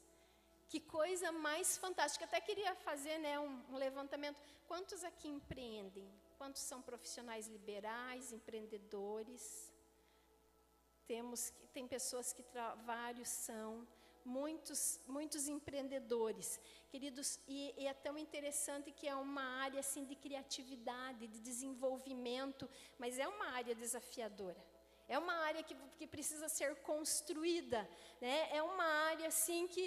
Que 0.67 0.79
coisa 0.79 1.31
mais 1.31 1.77
fantástica. 1.77 2.25
Até 2.25 2.41
queria 2.41 2.73
fazer 2.75 3.17
né, 3.19 3.39
um, 3.39 3.61
um 3.71 3.77
levantamento. 3.77 4.37
Quantos 4.67 5.03
aqui 5.03 5.27
empreendem? 5.27 6.09
Quantos 6.37 6.61
são 6.61 6.81
profissionais 6.81 7.47
liberais, 7.47 8.31
empreendedores? 8.31 9.70
Temos 11.11 11.41
tem 11.73 11.85
pessoas 11.95 12.31
que 12.31 12.43
vários 12.85 13.27
são 13.47 13.85
muitos 14.23 14.81
muitos 15.15 15.43
empreendedores. 15.55 16.47
Queridos 16.91 17.27
e, 17.47 17.59
e, 17.81 17.85
é 17.93 17.93
tão 17.93 18.15
interessante 18.25 18.91
que 18.99 19.07
é 19.13 19.15
uma 19.15 19.45
área 19.65 19.81
assim 19.85 20.03
de 20.05 20.15
criatividade 20.15 21.27
de 21.33 21.39
desenvolvimento 21.49 22.69
mas 23.01 23.19
é 23.25 23.27
uma 23.35 23.47
área 23.59 23.75
desafiadora. 23.83 24.61
É 25.15 25.17
uma 25.25 25.37
área 25.49 25.61
que, 25.67 25.75
que 25.97 26.07
precisa 26.15 26.47
ser 26.57 26.71
construída 26.91 27.81
né? 28.21 28.35
É 28.59 28.61
uma 28.63 28.87
área 29.11 29.27
assim 29.33 29.67
que 29.73 29.85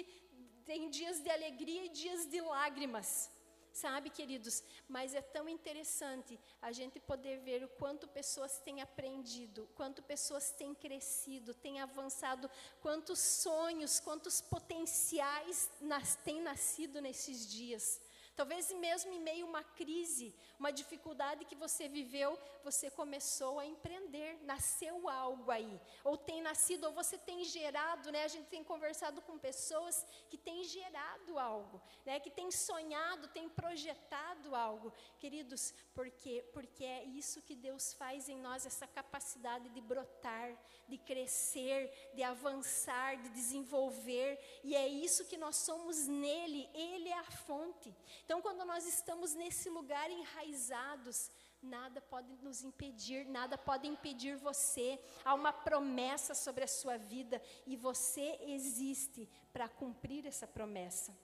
tem 0.69 0.89
dias 0.99 1.17
de 1.25 1.29
alegria 1.37 1.85
e 1.85 1.89
dias 1.89 2.21
de 2.33 2.39
lágrimas 2.41 3.31
Sabe, 3.75 4.09
queridos, 4.09 4.63
mas 4.87 5.13
é 5.13 5.21
tão 5.21 5.49
interessante 5.49 6.39
a 6.61 6.71
gente 6.71 6.97
poder 6.97 7.39
ver 7.39 7.61
o 7.61 7.67
quanto 7.67 8.07
pessoas 8.07 8.57
têm 8.61 8.81
aprendido, 8.81 9.67
quanto 9.75 10.01
pessoas 10.01 10.49
têm 10.49 10.73
crescido, 10.73 11.53
têm 11.53 11.81
avançado, 11.81 12.49
quantos 12.81 13.19
sonhos, 13.19 13.99
quantos 13.99 14.39
potenciais 14.39 15.69
nas, 15.81 16.15
têm 16.15 16.39
nascido 16.39 17.01
nesses 17.01 17.45
dias. 17.45 17.99
Talvez 18.35 18.71
mesmo 18.73 19.13
em 19.13 19.19
meio 19.19 19.45
a 19.45 19.49
uma 19.49 19.63
crise, 19.63 20.35
uma 20.59 20.71
dificuldade 20.71 21.45
que 21.45 21.55
você 21.55 21.87
viveu, 21.87 22.37
você 22.63 22.89
começou 22.91 23.59
a 23.59 23.65
empreender, 23.65 24.37
nasceu 24.43 25.07
algo 25.07 25.49
aí, 25.49 25.79
ou 26.03 26.17
tem 26.17 26.41
nascido, 26.41 26.85
ou 26.85 26.93
você 26.93 27.17
tem 27.17 27.43
gerado, 27.43 28.11
né? 28.11 28.23
A 28.23 28.27
gente 28.27 28.47
tem 28.47 28.63
conversado 28.63 29.21
com 29.21 29.37
pessoas 29.37 30.05
que 30.29 30.37
têm 30.37 30.63
gerado 30.63 31.39
algo, 31.39 31.81
né? 32.05 32.19
Que 32.19 32.29
têm 32.29 32.51
sonhado, 32.51 33.27
têm 33.29 33.47
projetado 33.47 34.55
algo, 34.55 34.91
queridos, 35.19 35.73
porque 35.93 36.43
porque 36.53 36.83
é 36.83 37.03
isso 37.03 37.41
que 37.41 37.55
Deus 37.55 37.93
faz 37.93 38.27
em 38.27 38.37
nós, 38.37 38.65
essa 38.65 38.87
capacidade 38.87 39.69
de 39.69 39.81
brotar, 39.81 40.57
de 40.87 40.97
crescer, 40.97 42.11
de 42.13 42.23
avançar, 42.23 43.17
de 43.17 43.29
desenvolver, 43.29 44.39
e 44.63 44.75
é 44.75 44.87
isso 44.87 45.25
que 45.25 45.37
nós 45.37 45.55
somos 45.55 46.07
nele, 46.07 46.69
ele 46.73 47.09
é 47.09 47.17
a 47.17 47.23
fonte. 47.23 47.93
Então, 48.25 48.41
quando 48.41 48.65
nós 48.65 48.87
estamos 48.87 49.35
nesse 49.35 49.69
lugar 49.69 50.09
enraizados, 50.09 51.29
nada 51.61 52.01
pode 52.01 52.35
nos 52.41 52.63
impedir, 52.63 53.23
nada 53.27 53.55
pode 53.55 53.87
impedir 53.87 54.35
você. 54.35 54.99
Há 55.23 55.35
uma 55.35 55.53
promessa 55.53 56.33
sobre 56.33 56.63
a 56.63 56.67
sua 56.67 56.97
vida 56.97 57.39
e 57.67 57.75
você 57.75 58.39
existe 58.41 59.29
para 59.53 59.69
cumprir 59.69 60.25
essa 60.25 60.47
promessa. 60.47 61.15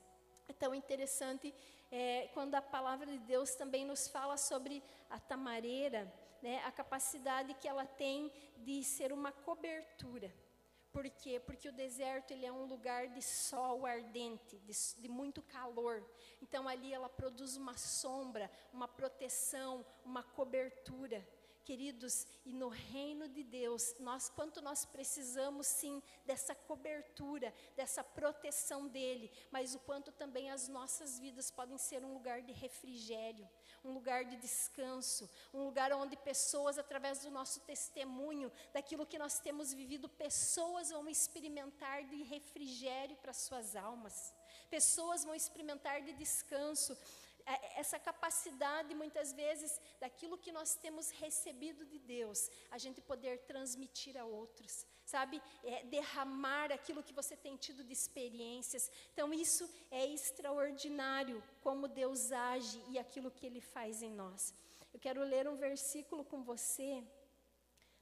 É 0.48 0.52
tão 0.52 0.72
interessante 0.72 1.52
é, 1.90 2.28
quando 2.34 2.54
a 2.54 2.62
palavra 2.62 3.06
de 3.06 3.18
Deus 3.18 3.56
também 3.56 3.84
nos 3.84 4.06
fala 4.06 4.36
sobre 4.36 4.80
a 5.10 5.18
tamareira, 5.18 6.12
né, 6.40 6.62
a 6.64 6.70
capacidade 6.70 7.54
que 7.54 7.66
ela 7.66 7.84
tem 7.84 8.32
de 8.58 8.84
ser 8.84 9.12
uma 9.12 9.32
cobertura. 9.32 10.32
Por 10.92 11.08
quê? 11.08 11.40
Porque 11.40 11.68
o 11.68 11.72
deserto 11.72 12.32
ele 12.32 12.44
é 12.44 12.52
um 12.52 12.66
lugar 12.66 13.08
de 13.08 13.22
sol 13.22 13.86
ardente, 13.86 14.58
de, 14.58 14.72
de, 15.00 15.08
muito 15.08 15.42
calor. 15.42 16.04
Então 16.40 16.68
ali 16.68 16.92
ela 16.92 17.08
produz 17.08 17.56
uma 17.56 17.76
sombra, 17.76 18.50
uma 18.72 18.86
proteção, 18.86 19.84
uma 20.04 20.22
cobertura. 20.22 21.26
Queridos, 21.64 22.26
e 22.44 22.52
no 22.52 22.68
reino 22.68 23.28
de 23.28 23.44
Deus, 23.44 23.94
nós 24.00 24.28
quanto 24.28 24.60
nós 24.60 24.84
precisamos 24.84 25.68
sim 25.68 26.02
dessa 26.26 26.56
cobertura, 26.56 27.54
dessa 27.76 28.02
proteção 28.02 28.88
dele, 28.88 29.30
mas 29.48 29.72
o 29.72 29.78
quanto 29.78 30.10
também 30.10 30.50
as 30.50 30.66
nossas 30.66 31.20
vidas 31.20 31.52
podem 31.52 31.78
ser 31.78 32.04
um 32.04 32.14
lugar 32.14 32.42
de 32.42 32.50
refrigério, 32.50 33.48
um 33.84 33.92
lugar 33.92 34.24
de 34.24 34.36
descanso, 34.36 35.30
um 35.54 35.64
lugar 35.64 35.92
onde 35.92 36.16
pessoas 36.16 36.78
através 36.78 37.20
do 37.20 37.30
nosso 37.30 37.60
testemunho, 37.60 38.50
daquilo 38.72 39.06
que 39.06 39.18
nós 39.18 39.38
temos 39.38 39.72
vivido, 39.72 40.08
pessoas 40.08 40.90
vão 40.90 41.08
experimentar 41.08 42.04
de 42.04 42.24
refrigério 42.24 43.16
para 43.18 43.32
suas 43.32 43.76
almas. 43.76 44.34
Pessoas 44.68 45.24
vão 45.24 45.34
experimentar 45.34 46.02
de 46.02 46.12
descanso. 46.12 46.96
Essa 47.76 47.98
capacidade, 47.98 48.94
muitas 48.94 49.32
vezes, 49.32 49.80
daquilo 50.00 50.38
que 50.38 50.52
nós 50.52 50.74
temos 50.74 51.10
recebido 51.10 51.84
de 51.84 51.98
Deus, 51.98 52.50
a 52.70 52.78
gente 52.78 53.00
poder 53.00 53.38
transmitir 53.40 54.16
a 54.16 54.24
outros, 54.24 54.86
sabe? 55.04 55.42
É, 55.64 55.84
derramar 55.84 56.72
aquilo 56.72 57.02
que 57.02 57.12
você 57.12 57.36
tem 57.36 57.56
tido 57.56 57.82
de 57.84 57.92
experiências. 57.92 58.90
Então, 59.12 59.32
isso 59.32 59.68
é 59.90 60.06
extraordinário, 60.06 61.42
como 61.60 61.88
Deus 61.88 62.32
age 62.32 62.82
e 62.88 62.98
aquilo 62.98 63.30
que 63.30 63.46
Ele 63.46 63.60
faz 63.60 64.02
em 64.02 64.10
nós. 64.10 64.54
Eu 64.92 65.00
quero 65.00 65.22
ler 65.22 65.48
um 65.48 65.56
versículo 65.56 66.24
com 66.24 66.42
você. 66.42 67.02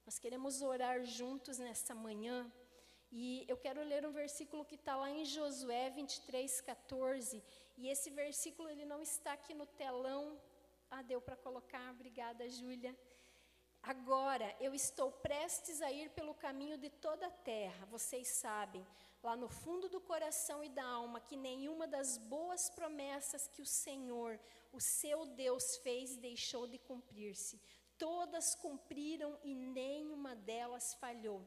Nós 0.05 0.19
queremos 0.19 0.61
orar 0.61 1.05
juntos 1.05 1.59
nesta 1.59 1.95
manhã. 1.95 2.51
E 3.13 3.45
eu 3.49 3.57
quero 3.57 3.83
ler 3.83 4.07
um 4.07 4.13
versículo 4.13 4.65
que 4.65 4.77
está 4.77 4.97
lá 4.97 5.11
em 5.11 5.25
Josué 5.25 5.91
23, 5.91 6.61
14. 6.61 7.43
E 7.81 7.89
esse 7.89 8.11
versículo 8.11 8.69
ele 8.69 8.85
não 8.85 9.01
está 9.01 9.33
aqui 9.33 9.55
no 9.61 9.67
telão. 9.83 10.39
Ah, 10.91 11.03
deu 11.11 11.21
para 11.27 11.37
colocar, 11.45 11.87
obrigada, 11.93 12.47
Júlia. 12.59 12.93
Agora 13.83 14.49
eu 14.61 14.75
estou 14.75 15.11
prestes 15.11 15.81
a 15.81 15.91
ir 15.91 16.11
pelo 16.11 16.35
caminho 16.35 16.77
de 16.77 16.91
toda 16.91 17.27
a 17.27 17.39
terra, 17.53 17.87
vocês 17.87 18.29
sabem, 18.29 18.87
lá 19.23 19.35
no 19.35 19.49
fundo 19.49 19.89
do 19.89 19.99
coração 19.99 20.63
e 20.63 20.69
da 20.69 20.85
alma, 20.85 21.23
que 21.29 21.37
nenhuma 21.37 21.87
das 21.87 22.19
boas 22.19 22.69
promessas 22.69 23.49
que 23.49 23.63
o 23.63 23.67
Senhor, 23.67 24.39
o 24.71 24.81
seu 24.81 25.25
Deus, 25.25 25.79
fez 25.79 26.19
deixou 26.19 26.67
de 26.67 26.79
cumprir-se. 26.79 27.59
Todas 27.97 28.55
cumpriram 28.57 29.39
e 29.43 29.55
nenhuma 29.55 30.37
delas 30.37 30.93
falhou. 30.95 31.43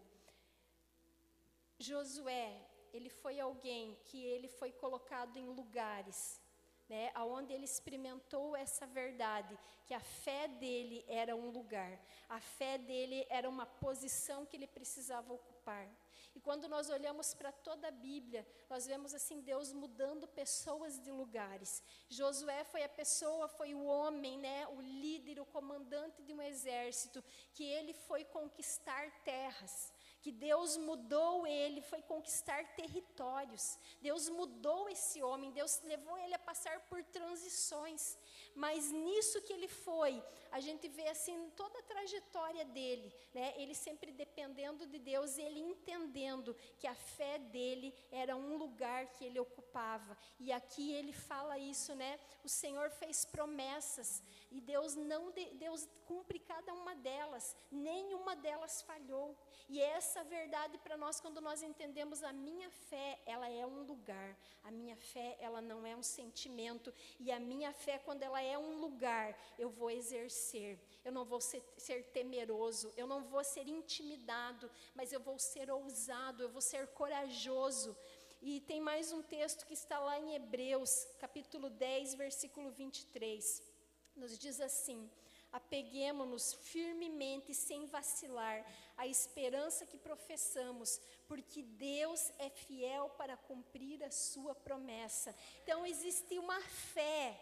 Josué, 1.77 2.72
ele 2.93 3.09
foi 3.09 3.39
alguém 3.39 3.97
que 4.05 4.23
ele 4.23 4.47
foi 4.47 4.71
colocado 4.71 5.37
em 5.37 5.47
lugares, 5.47 6.39
né, 6.87 7.11
aonde 7.15 7.51
ele 7.51 7.65
experimentou 7.65 8.55
essa 8.55 8.85
verdade, 8.85 9.57
que 9.87 9.93
a 9.93 9.99
fé 9.99 10.47
dele 10.47 11.03
era 11.07 11.35
um 11.35 11.49
lugar, 11.49 11.99
a 12.29 12.39
fé 12.39 12.77
dele 12.77 13.25
era 13.29 13.49
uma 13.49 13.65
posição 13.65 14.45
que 14.45 14.55
ele 14.55 14.67
precisava 14.67 15.33
ocupar. 15.33 15.89
E 16.35 16.39
quando 16.39 16.67
nós 16.67 16.89
olhamos 16.89 17.33
para 17.33 17.51
toda 17.51 17.87
a 17.87 17.91
Bíblia, 17.91 18.45
nós 18.69 18.85
vemos 18.87 19.13
assim 19.13 19.39
Deus 19.41 19.71
mudando 19.71 20.27
pessoas 20.27 20.99
de 20.99 21.11
lugares. 21.11 21.83
Josué 22.09 22.63
foi 22.63 22.83
a 22.83 22.89
pessoa, 22.89 23.47
foi 23.47 23.73
o 23.73 23.85
homem, 23.85 24.37
né, 24.37 24.67
o 24.67 24.81
líder, 24.81 25.39
o 25.39 25.45
comandante 25.45 26.21
de 26.23 26.33
um 26.33 26.41
exército, 26.41 27.23
que 27.53 27.63
ele 27.63 27.93
foi 27.93 28.23
conquistar 28.25 29.09
terras 29.23 29.93
que 30.23 30.31
Deus 30.31 30.77
mudou 30.77 31.45
ele, 31.45 31.81
foi 31.81 32.01
conquistar 32.01 32.63
territórios. 32.77 33.77
Deus 34.01 34.29
mudou 34.29 34.87
esse 34.87 35.21
homem, 35.21 35.51
Deus 35.51 35.81
levou 35.83 36.17
ele 36.17 36.33
a 36.33 36.39
passar 36.39 36.79
por 36.89 37.03
transições. 37.03 38.17
Mas 38.55 38.91
nisso 38.91 39.41
que 39.41 39.53
ele 39.53 39.67
foi, 39.67 40.21
a 40.51 40.59
gente 40.59 40.87
vê 40.87 41.07
assim 41.07 41.49
toda 41.55 41.79
a 41.79 41.83
trajetória 41.83 42.63
dele, 42.65 43.11
né? 43.33 43.53
Ele 43.57 43.73
sempre 43.73 44.11
dependendo 44.11 44.85
de 44.85 44.99
Deus, 44.99 45.37
ele 45.37 45.59
entendendo 45.59 46.55
que 46.77 46.85
a 46.85 46.93
fé 46.93 47.39
dele 47.39 47.93
era 48.11 48.35
um 48.35 48.55
lugar 48.57 49.07
que 49.13 49.25
ele 49.25 49.39
ocupava. 49.39 50.15
E 50.39 50.51
aqui 50.51 50.93
ele 50.93 51.11
fala 51.11 51.57
isso, 51.57 51.95
né? 51.95 52.19
O 52.43 52.49
Senhor 52.49 52.91
fez 52.91 53.25
promessas 53.25 54.21
e 54.51 54.61
Deus 54.61 54.95
não 54.95 55.31
Deus 55.53 55.87
cumpre 56.05 56.37
cada 56.37 56.73
uma 56.73 56.95
delas, 56.95 57.55
nenhuma 57.71 58.35
delas 58.35 58.83
falhou. 58.83 59.35
E 59.67 59.81
essa 59.81 60.23
verdade 60.23 60.77
para 60.77 60.95
nós 60.95 61.19
quando 61.19 61.41
nós 61.41 61.63
entendemos 61.63 62.21
a 62.21 62.31
minha 62.31 62.69
fé, 62.69 63.19
ela 63.25 63.49
é 63.49 63.65
um 63.65 63.81
lugar. 63.83 64.37
A 64.63 64.69
minha 64.69 64.95
fé, 64.95 65.35
ela 65.39 65.61
não 65.61 65.85
é 65.85 65.95
um 65.95 66.03
sentimento, 66.03 66.93
e 67.19 67.31
a 67.31 67.39
minha 67.39 67.73
fé 67.73 67.97
quando 67.97 68.23
ela 68.23 68.41
é 68.43 68.57
um 68.57 68.79
lugar, 68.79 69.37
eu 69.57 69.69
vou 69.69 69.89
exercer. 69.89 70.79
Eu 71.03 71.11
não 71.11 71.25
vou 71.25 71.41
ser, 71.41 71.63
ser 71.77 72.03
temeroso, 72.11 72.93
eu 72.95 73.07
não 73.07 73.23
vou 73.23 73.43
ser 73.43 73.67
intimidado, 73.67 74.69
mas 74.95 75.11
eu 75.11 75.19
vou 75.19 75.39
ser 75.39 75.71
ousado, 75.71 76.43
eu 76.43 76.49
vou 76.49 76.61
ser 76.61 76.87
corajoso. 76.87 77.95
E 78.41 78.59
tem 78.61 78.81
mais 78.81 79.11
um 79.11 79.21
texto 79.21 79.65
que 79.65 79.73
está 79.73 79.99
lá 79.99 80.19
em 80.19 80.35
Hebreus, 80.35 81.07
capítulo 81.19 81.69
10, 81.69 82.15
versículo 82.15 82.69
23 82.71 83.73
nos 84.15 84.37
diz 84.37 84.59
assim: 84.59 85.09
apeguemos-nos 85.51 86.53
firmemente, 86.53 87.53
sem 87.53 87.85
vacilar, 87.85 88.65
à 88.97 89.07
esperança 89.07 89.85
que 89.85 89.97
professamos, 89.97 91.01
porque 91.27 91.61
Deus 91.61 92.31
é 92.37 92.49
fiel 92.49 93.09
para 93.17 93.37
cumprir 93.37 94.03
a 94.03 94.11
sua 94.11 94.55
promessa. 94.55 95.35
Então, 95.63 95.85
existe 95.85 96.37
uma 96.37 96.61
fé 96.61 97.39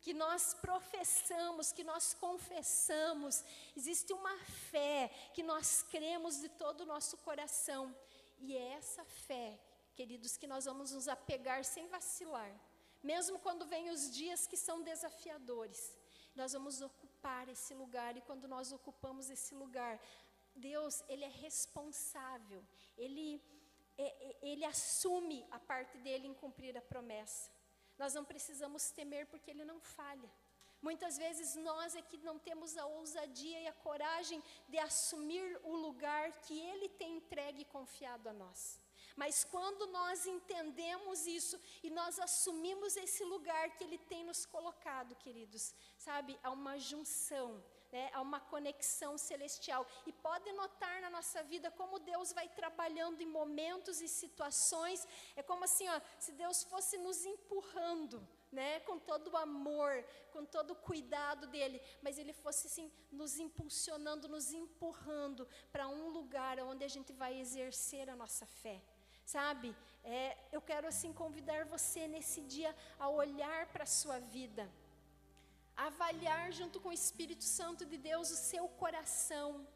que 0.00 0.14
nós 0.14 0.54
professamos, 0.54 1.72
que 1.72 1.84
nós 1.84 2.14
confessamos, 2.14 3.44
existe 3.76 4.12
uma 4.12 4.38
fé 4.70 5.10
que 5.34 5.42
nós 5.42 5.82
cremos 5.82 6.40
de 6.40 6.48
todo 6.48 6.82
o 6.82 6.86
nosso 6.86 7.16
coração, 7.18 7.94
e 8.38 8.56
é 8.56 8.72
essa 8.72 9.04
fé, 9.04 9.58
queridos, 9.94 10.36
que 10.36 10.46
nós 10.46 10.64
vamos 10.64 10.92
nos 10.92 11.08
apegar 11.08 11.64
sem 11.64 11.88
vacilar, 11.88 12.52
mesmo 13.02 13.38
quando 13.38 13.66
vem 13.66 13.90
os 13.90 14.10
dias 14.10 14.46
que 14.46 14.56
são 14.56 14.82
desafiadores 14.82 15.96
nós 16.38 16.52
vamos 16.52 16.80
ocupar 16.80 17.48
esse 17.48 17.74
lugar 17.74 18.16
e 18.16 18.20
quando 18.20 18.46
nós 18.46 18.70
ocupamos 18.70 19.28
esse 19.28 19.56
lugar, 19.56 20.00
Deus, 20.54 21.02
ele 21.08 21.24
é 21.24 21.28
responsável. 21.28 22.64
Ele 22.96 23.42
é, 23.96 24.04
é, 24.04 24.38
ele 24.42 24.64
assume 24.64 25.44
a 25.50 25.58
parte 25.58 25.98
dele 25.98 26.28
em 26.28 26.34
cumprir 26.34 26.78
a 26.78 26.80
promessa. 26.80 27.50
Nós 27.98 28.14
não 28.14 28.24
precisamos 28.24 28.90
temer 28.90 29.26
porque 29.26 29.50
ele 29.50 29.64
não 29.64 29.80
falha. 29.80 30.30
Muitas 30.80 31.18
vezes 31.18 31.56
nós 31.56 31.96
é 31.96 32.02
que 32.02 32.16
não 32.18 32.38
temos 32.38 32.76
a 32.76 32.86
ousadia 32.86 33.60
e 33.60 33.66
a 33.66 33.72
coragem 33.72 34.42
de 34.68 34.78
assumir 34.78 35.60
o 35.64 35.74
lugar 35.74 36.30
que 36.42 36.58
ele 36.58 36.88
tem 36.88 37.16
entregue 37.16 37.62
e 37.62 37.72
confiado 37.76 38.28
a 38.28 38.32
nós. 38.32 38.80
Mas 39.16 39.42
quando 39.42 39.88
nós 39.88 40.26
entendemos 40.26 41.26
isso 41.26 41.58
e 41.82 41.90
nós 41.90 42.20
assumimos 42.20 42.96
esse 42.96 43.24
lugar 43.24 43.70
que 43.74 43.82
Ele 43.82 43.98
tem 43.98 44.22
nos 44.24 44.46
colocado, 44.46 45.16
queridos, 45.16 45.74
sabe, 45.96 46.38
há 46.40 46.50
uma 46.52 46.78
junção. 46.78 47.60
Né, 47.90 48.10
há 48.12 48.20
uma 48.20 48.38
conexão 48.38 49.16
celestial. 49.16 49.86
E 50.06 50.12
pode 50.12 50.52
notar 50.52 51.00
na 51.00 51.08
nossa 51.08 51.42
vida 51.42 51.70
como 51.70 51.98
Deus 51.98 52.32
vai 52.32 52.46
trabalhando 52.48 53.22
em 53.22 53.26
momentos 53.26 54.02
e 54.02 54.08
situações. 54.08 55.06
É 55.34 55.42
como 55.42 55.64
assim, 55.64 55.88
ó, 55.88 56.00
se 56.18 56.32
Deus 56.32 56.62
fosse 56.64 56.98
nos 56.98 57.24
empurrando 57.24 58.26
né, 58.50 58.80
com 58.80 58.98
todo 58.98 59.28
o 59.32 59.36
amor, 59.36 60.04
com 60.32 60.44
todo 60.44 60.72
o 60.72 60.76
cuidado 60.76 61.46
dele, 61.46 61.80
mas 62.02 62.18
ele 62.18 62.32
fosse 62.32 62.66
assim 62.66 62.90
nos 63.10 63.38
impulsionando, 63.38 64.28
nos 64.28 64.52
empurrando 64.52 65.46
para 65.70 65.88
um 65.88 66.08
lugar 66.08 66.58
onde 66.60 66.84
a 66.84 66.88
gente 66.88 67.12
vai 67.12 67.38
exercer 67.38 68.08
a 68.08 68.16
nossa 68.16 68.46
fé. 68.46 68.82
Sabe? 69.24 69.76
É, 70.02 70.38
eu 70.50 70.60
quero 70.62 70.86
assim 70.88 71.12
convidar 71.12 71.66
você 71.66 72.08
nesse 72.08 72.40
dia 72.40 72.74
a 72.98 73.10
olhar 73.10 73.66
para 73.66 73.82
a 73.82 73.86
sua 73.86 74.18
vida, 74.18 74.62
a 74.62 74.87
avaliar 75.78 76.52
junto 76.52 76.80
com 76.80 76.88
o 76.88 76.98
Espírito 77.00 77.44
Santo 77.44 77.86
de 77.86 77.96
Deus 77.96 78.30
o 78.30 78.36
seu 78.36 78.68
coração, 78.82 79.66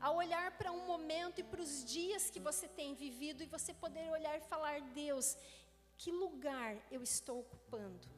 a 0.00 0.10
olhar 0.10 0.48
para 0.58 0.72
um 0.72 0.86
momento 0.86 1.40
e 1.40 1.44
para 1.44 1.60
os 1.60 1.84
dias 1.84 2.30
que 2.30 2.40
você 2.40 2.66
tem 2.66 2.94
vivido 2.94 3.42
e 3.42 3.52
você 3.56 3.72
poder 3.74 4.10
olhar 4.10 4.36
e 4.36 4.48
falar: 4.52 4.80
Deus, 5.02 5.36
que 5.96 6.10
lugar 6.10 6.76
eu 6.90 7.02
estou 7.02 7.40
ocupando? 7.40 8.08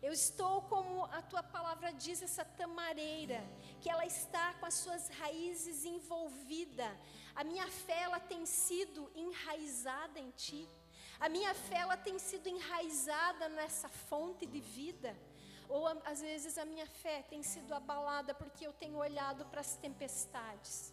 Eu 0.00 0.12
estou 0.12 0.62
como 0.62 1.04
a 1.04 1.22
tua 1.22 1.44
palavra 1.44 1.92
diz, 1.92 2.20
essa 2.22 2.44
tamareira, 2.44 3.40
que 3.80 3.88
ela 3.88 4.04
está 4.04 4.52
com 4.54 4.66
as 4.66 4.74
suas 4.74 5.08
raízes 5.20 5.84
envolvida. 5.84 6.88
A 7.36 7.44
minha 7.44 7.68
fé 7.68 8.00
ela 8.02 8.18
tem 8.18 8.44
sido 8.44 9.10
enraizada 9.14 10.18
em 10.18 10.30
ti. 10.32 10.68
A 11.20 11.28
minha 11.28 11.54
fé 11.54 11.76
ela 11.76 11.96
tem 11.96 12.18
sido 12.18 12.48
enraizada 12.48 13.48
nessa 13.48 13.88
fonte 13.88 14.44
de 14.44 14.60
vida. 14.60 15.16
Ou 15.76 15.88
às 16.12 16.20
vezes 16.20 16.58
a 16.58 16.64
minha 16.72 16.86
fé 17.02 17.16
tem 17.32 17.42
sido 17.42 17.72
abalada 17.74 18.32
porque 18.34 18.66
eu 18.66 18.72
tenho 18.82 18.98
olhado 18.98 19.44
para 19.46 19.60
as 19.66 19.76
tempestades 19.76 20.92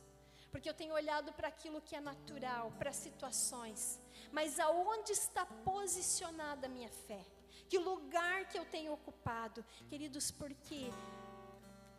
porque 0.51 0.69
eu 0.69 0.73
tenho 0.73 0.93
olhado 0.93 1.31
para 1.33 1.47
aquilo 1.47 1.81
que 1.81 1.95
é 1.95 2.01
natural, 2.01 2.71
para 2.77 2.91
situações. 2.91 3.99
Mas 4.31 4.59
aonde 4.59 5.11
está 5.11 5.45
posicionada 5.45 6.67
a 6.67 6.69
minha 6.69 6.89
fé? 6.89 7.23
Que 7.67 7.77
lugar 7.77 8.45
que 8.47 8.57
eu 8.57 8.65
tenho 8.65 8.93
ocupado? 8.93 9.63
Queridos, 9.87 10.31
porque 10.31 10.91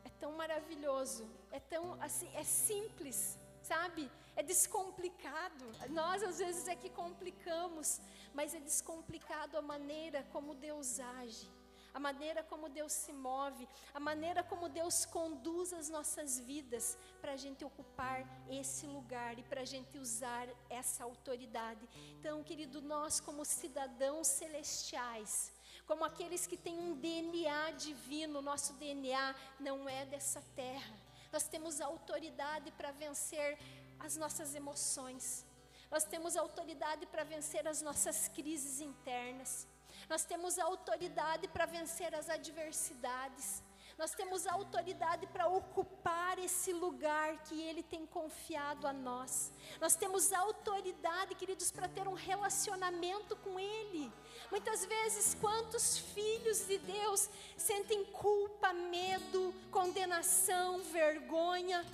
é 0.05 0.11
tão 0.19 0.33
maravilhoso, 0.33 1.29
é 1.53 1.61
tão 1.61 2.01
assim, 2.03 2.29
é 2.35 2.43
simples, 2.43 3.39
sabe? 3.63 4.11
É 4.35 4.43
descomplicado. 4.43 5.65
Nós 5.91 6.23
às 6.23 6.39
vezes 6.39 6.67
é 6.67 6.75
que 6.75 6.91
complicamos, 6.91 8.01
mas 8.35 8.55
é 8.55 8.61
descomplicado 8.61 9.57
a 9.57 9.63
maneira 9.63 10.27
como 10.33 10.55
Deus 10.55 10.99
age 10.99 11.60
a 11.93 12.01
maneira 12.01 12.43
como 12.43 12.69
Deus 12.69 12.93
se 12.93 13.13
move, 13.13 13.69
a 13.93 14.01
maneira 14.01 14.43
como 14.43 14.69
Deus 14.69 15.05
conduz 15.05 15.73
as 15.73 15.89
nossas 15.89 16.39
vidas 16.39 16.97
para 17.21 17.33
a 17.33 17.37
gente 17.37 17.65
ocupar 17.65 18.25
esse 18.49 18.87
lugar 18.87 19.39
e 19.39 19.43
para 19.43 19.63
a 19.63 19.65
gente 19.65 19.99
usar 19.99 20.49
essa 20.69 21.05
autoridade. 21.05 21.89
Então, 22.19 22.43
querido, 22.43 22.81
nós 22.81 23.21
como 23.21 23.45
cidadãos 23.45 24.27
celestiais, 24.27 25.53
como 25.87 26.05
aqueles 26.05 26.47
que 26.47 26.57
têm 26.57 26.79
um 26.79 26.95
DNA 26.95 27.73
divino, 27.73 28.41
nosso 28.41 28.73
DNA 28.75 29.35
não 29.59 29.89
é 29.89 30.07
dessa 30.07 30.41
terra. 30.55 30.97
Nós 31.33 31.49
temos 31.49 31.81
autoridade 31.81 32.71
para 32.73 32.91
vencer 32.93 33.59
as 33.99 34.17
nossas 34.17 34.55
emoções. 34.55 35.45
Nós 35.91 36.05
temos 36.05 36.37
autoridade 36.37 37.07
para 37.07 37.25
vencer 37.25 37.67
as 37.67 37.83
nossas 37.83 38.29
crises 38.29 38.81
internas. 38.81 39.67
Nós 40.09 40.25
temos 40.25 40.59
autoridade 40.59 41.49
para 41.49 41.67
vencer 41.67 42.15
as 42.15 42.29
adversidades. 42.29 43.63
Nós 44.01 44.13
temos 44.13 44.47
autoridade 44.47 45.27
para 45.27 45.47
ocupar 45.47 46.39
esse 46.39 46.73
lugar 46.73 47.37
que 47.43 47.61
Ele 47.61 47.83
tem 47.83 48.07
confiado 48.07 48.87
a 48.87 48.95
nós. 48.95 49.53
Nós 49.79 49.95
temos 49.95 50.33
autoridade, 50.33 51.35
queridos, 51.35 51.71
para 51.71 51.87
ter 51.87 52.09
um 52.09 52.15
relacionamento 52.15 53.37
com 53.37 53.61
Ele. 53.61 54.11
Muitas 54.51 54.87
vezes, 54.87 55.37
quantos 55.39 55.99
filhos 55.99 56.67
de 56.67 56.79
Deus 56.79 57.29
sentem 57.59 58.03
culpa, 58.07 58.73
medo, 58.73 59.55
condenação, 59.71 60.83
vergonha, 60.85 61.85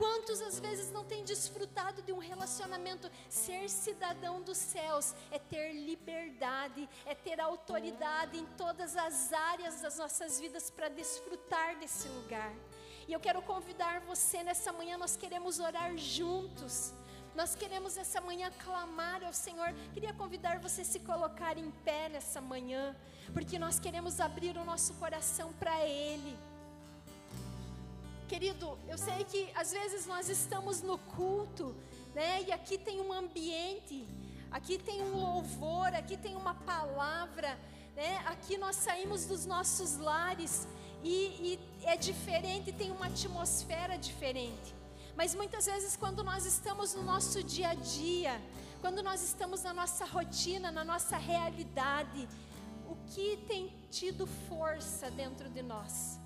Quantos 0.00 0.40
às 0.40 0.58
vezes 0.58 0.90
não 0.90 1.04
têm 1.04 1.22
desfrutado 1.24 2.00
de 2.00 2.10
um 2.10 2.18
relacionamento? 2.18 3.10
Ser 3.28 3.68
cidadão 3.68 4.40
dos 4.40 4.56
céus 4.56 5.14
é 5.30 5.38
ter 5.38 5.74
liberdade, 5.74 6.88
é 7.04 7.14
ter 7.14 7.38
autoridade 7.38 8.38
em 8.38 8.46
todas 8.56 8.96
as 8.96 9.30
áreas 9.30 9.82
das 9.82 9.98
nossas 9.98 10.40
vidas 10.40 10.70
para 10.70 10.88
desfrutar 10.88 11.78
desse 11.78 12.08
lugar. 12.08 12.50
E 13.06 13.12
eu 13.12 13.20
quero 13.20 13.42
convidar 13.42 14.00
você 14.00 14.42
nessa 14.42 14.72
manhã, 14.72 14.96
nós 14.96 15.18
queremos 15.18 15.60
orar 15.60 15.94
juntos. 15.98 16.94
Nós 17.34 17.54
queremos 17.54 17.98
essa 17.98 18.22
manhã 18.22 18.50
clamar 18.64 19.22
ao 19.22 19.34
Senhor. 19.34 19.70
Queria 19.92 20.14
convidar 20.14 20.60
você 20.60 20.80
a 20.80 20.84
se 20.86 21.00
colocar 21.00 21.58
em 21.58 21.70
pé 21.84 22.08
nessa 22.08 22.40
manhã, 22.40 22.96
porque 23.34 23.58
nós 23.58 23.78
queremos 23.78 24.18
abrir 24.18 24.56
o 24.56 24.64
nosso 24.64 24.94
coração 24.94 25.52
para 25.52 25.84
Ele. 25.84 26.38
Querido, 28.30 28.78
eu 28.86 28.96
sei 28.96 29.24
que 29.24 29.50
às 29.56 29.72
vezes 29.72 30.06
nós 30.06 30.28
estamos 30.28 30.82
no 30.82 30.96
culto, 30.98 31.74
né? 32.14 32.44
E 32.44 32.52
aqui 32.52 32.78
tem 32.78 33.00
um 33.00 33.12
ambiente, 33.12 34.06
aqui 34.52 34.78
tem 34.78 35.02
um 35.02 35.16
louvor, 35.16 35.88
aqui 35.96 36.16
tem 36.16 36.36
uma 36.36 36.54
palavra, 36.54 37.58
né? 37.96 38.18
Aqui 38.26 38.56
nós 38.56 38.76
saímos 38.76 39.26
dos 39.26 39.46
nossos 39.46 39.96
lares 39.96 40.68
e, 41.02 41.12
e 41.48 41.60
é 41.82 41.96
diferente, 41.96 42.70
tem 42.70 42.92
uma 42.92 43.06
atmosfera 43.06 43.98
diferente. 43.98 44.72
Mas 45.16 45.34
muitas 45.34 45.66
vezes, 45.66 45.96
quando 45.96 46.22
nós 46.22 46.46
estamos 46.46 46.94
no 46.94 47.02
nosso 47.02 47.42
dia 47.42 47.70
a 47.70 47.74
dia, 47.74 48.40
quando 48.80 49.02
nós 49.02 49.24
estamos 49.24 49.64
na 49.64 49.74
nossa 49.74 50.04
rotina, 50.04 50.70
na 50.70 50.84
nossa 50.84 51.16
realidade, 51.16 52.28
o 52.88 52.94
que 53.12 53.38
tem 53.48 53.74
tido 53.90 54.24
força 54.48 55.10
dentro 55.10 55.48
de 55.50 55.62
nós? 55.62 56.20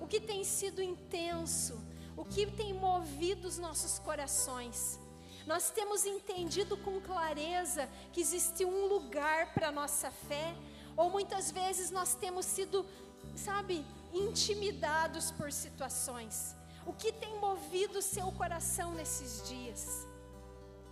O 0.00 0.06
que 0.06 0.20
tem 0.20 0.44
sido 0.44 0.82
intenso, 0.82 1.78
o 2.16 2.24
que 2.24 2.46
tem 2.46 2.72
movido 2.72 3.46
os 3.46 3.58
nossos 3.58 3.98
corações. 3.98 4.98
Nós 5.46 5.70
temos 5.70 6.04
entendido 6.04 6.76
com 6.78 7.00
clareza 7.00 7.88
que 8.12 8.20
existe 8.20 8.64
um 8.64 8.86
lugar 8.86 9.54
para 9.54 9.68
a 9.68 9.72
nossa 9.72 10.10
fé, 10.10 10.54
ou 10.96 11.10
muitas 11.10 11.50
vezes 11.50 11.90
nós 11.90 12.14
temos 12.14 12.44
sido, 12.44 12.84
sabe, 13.36 13.84
intimidados 14.12 15.30
por 15.30 15.52
situações. 15.52 16.56
O 16.84 16.92
que 16.92 17.12
tem 17.12 17.38
movido 17.38 17.98
o 17.98 18.02
seu 18.02 18.32
coração 18.32 18.92
nesses 18.94 19.46
dias? 19.48 20.07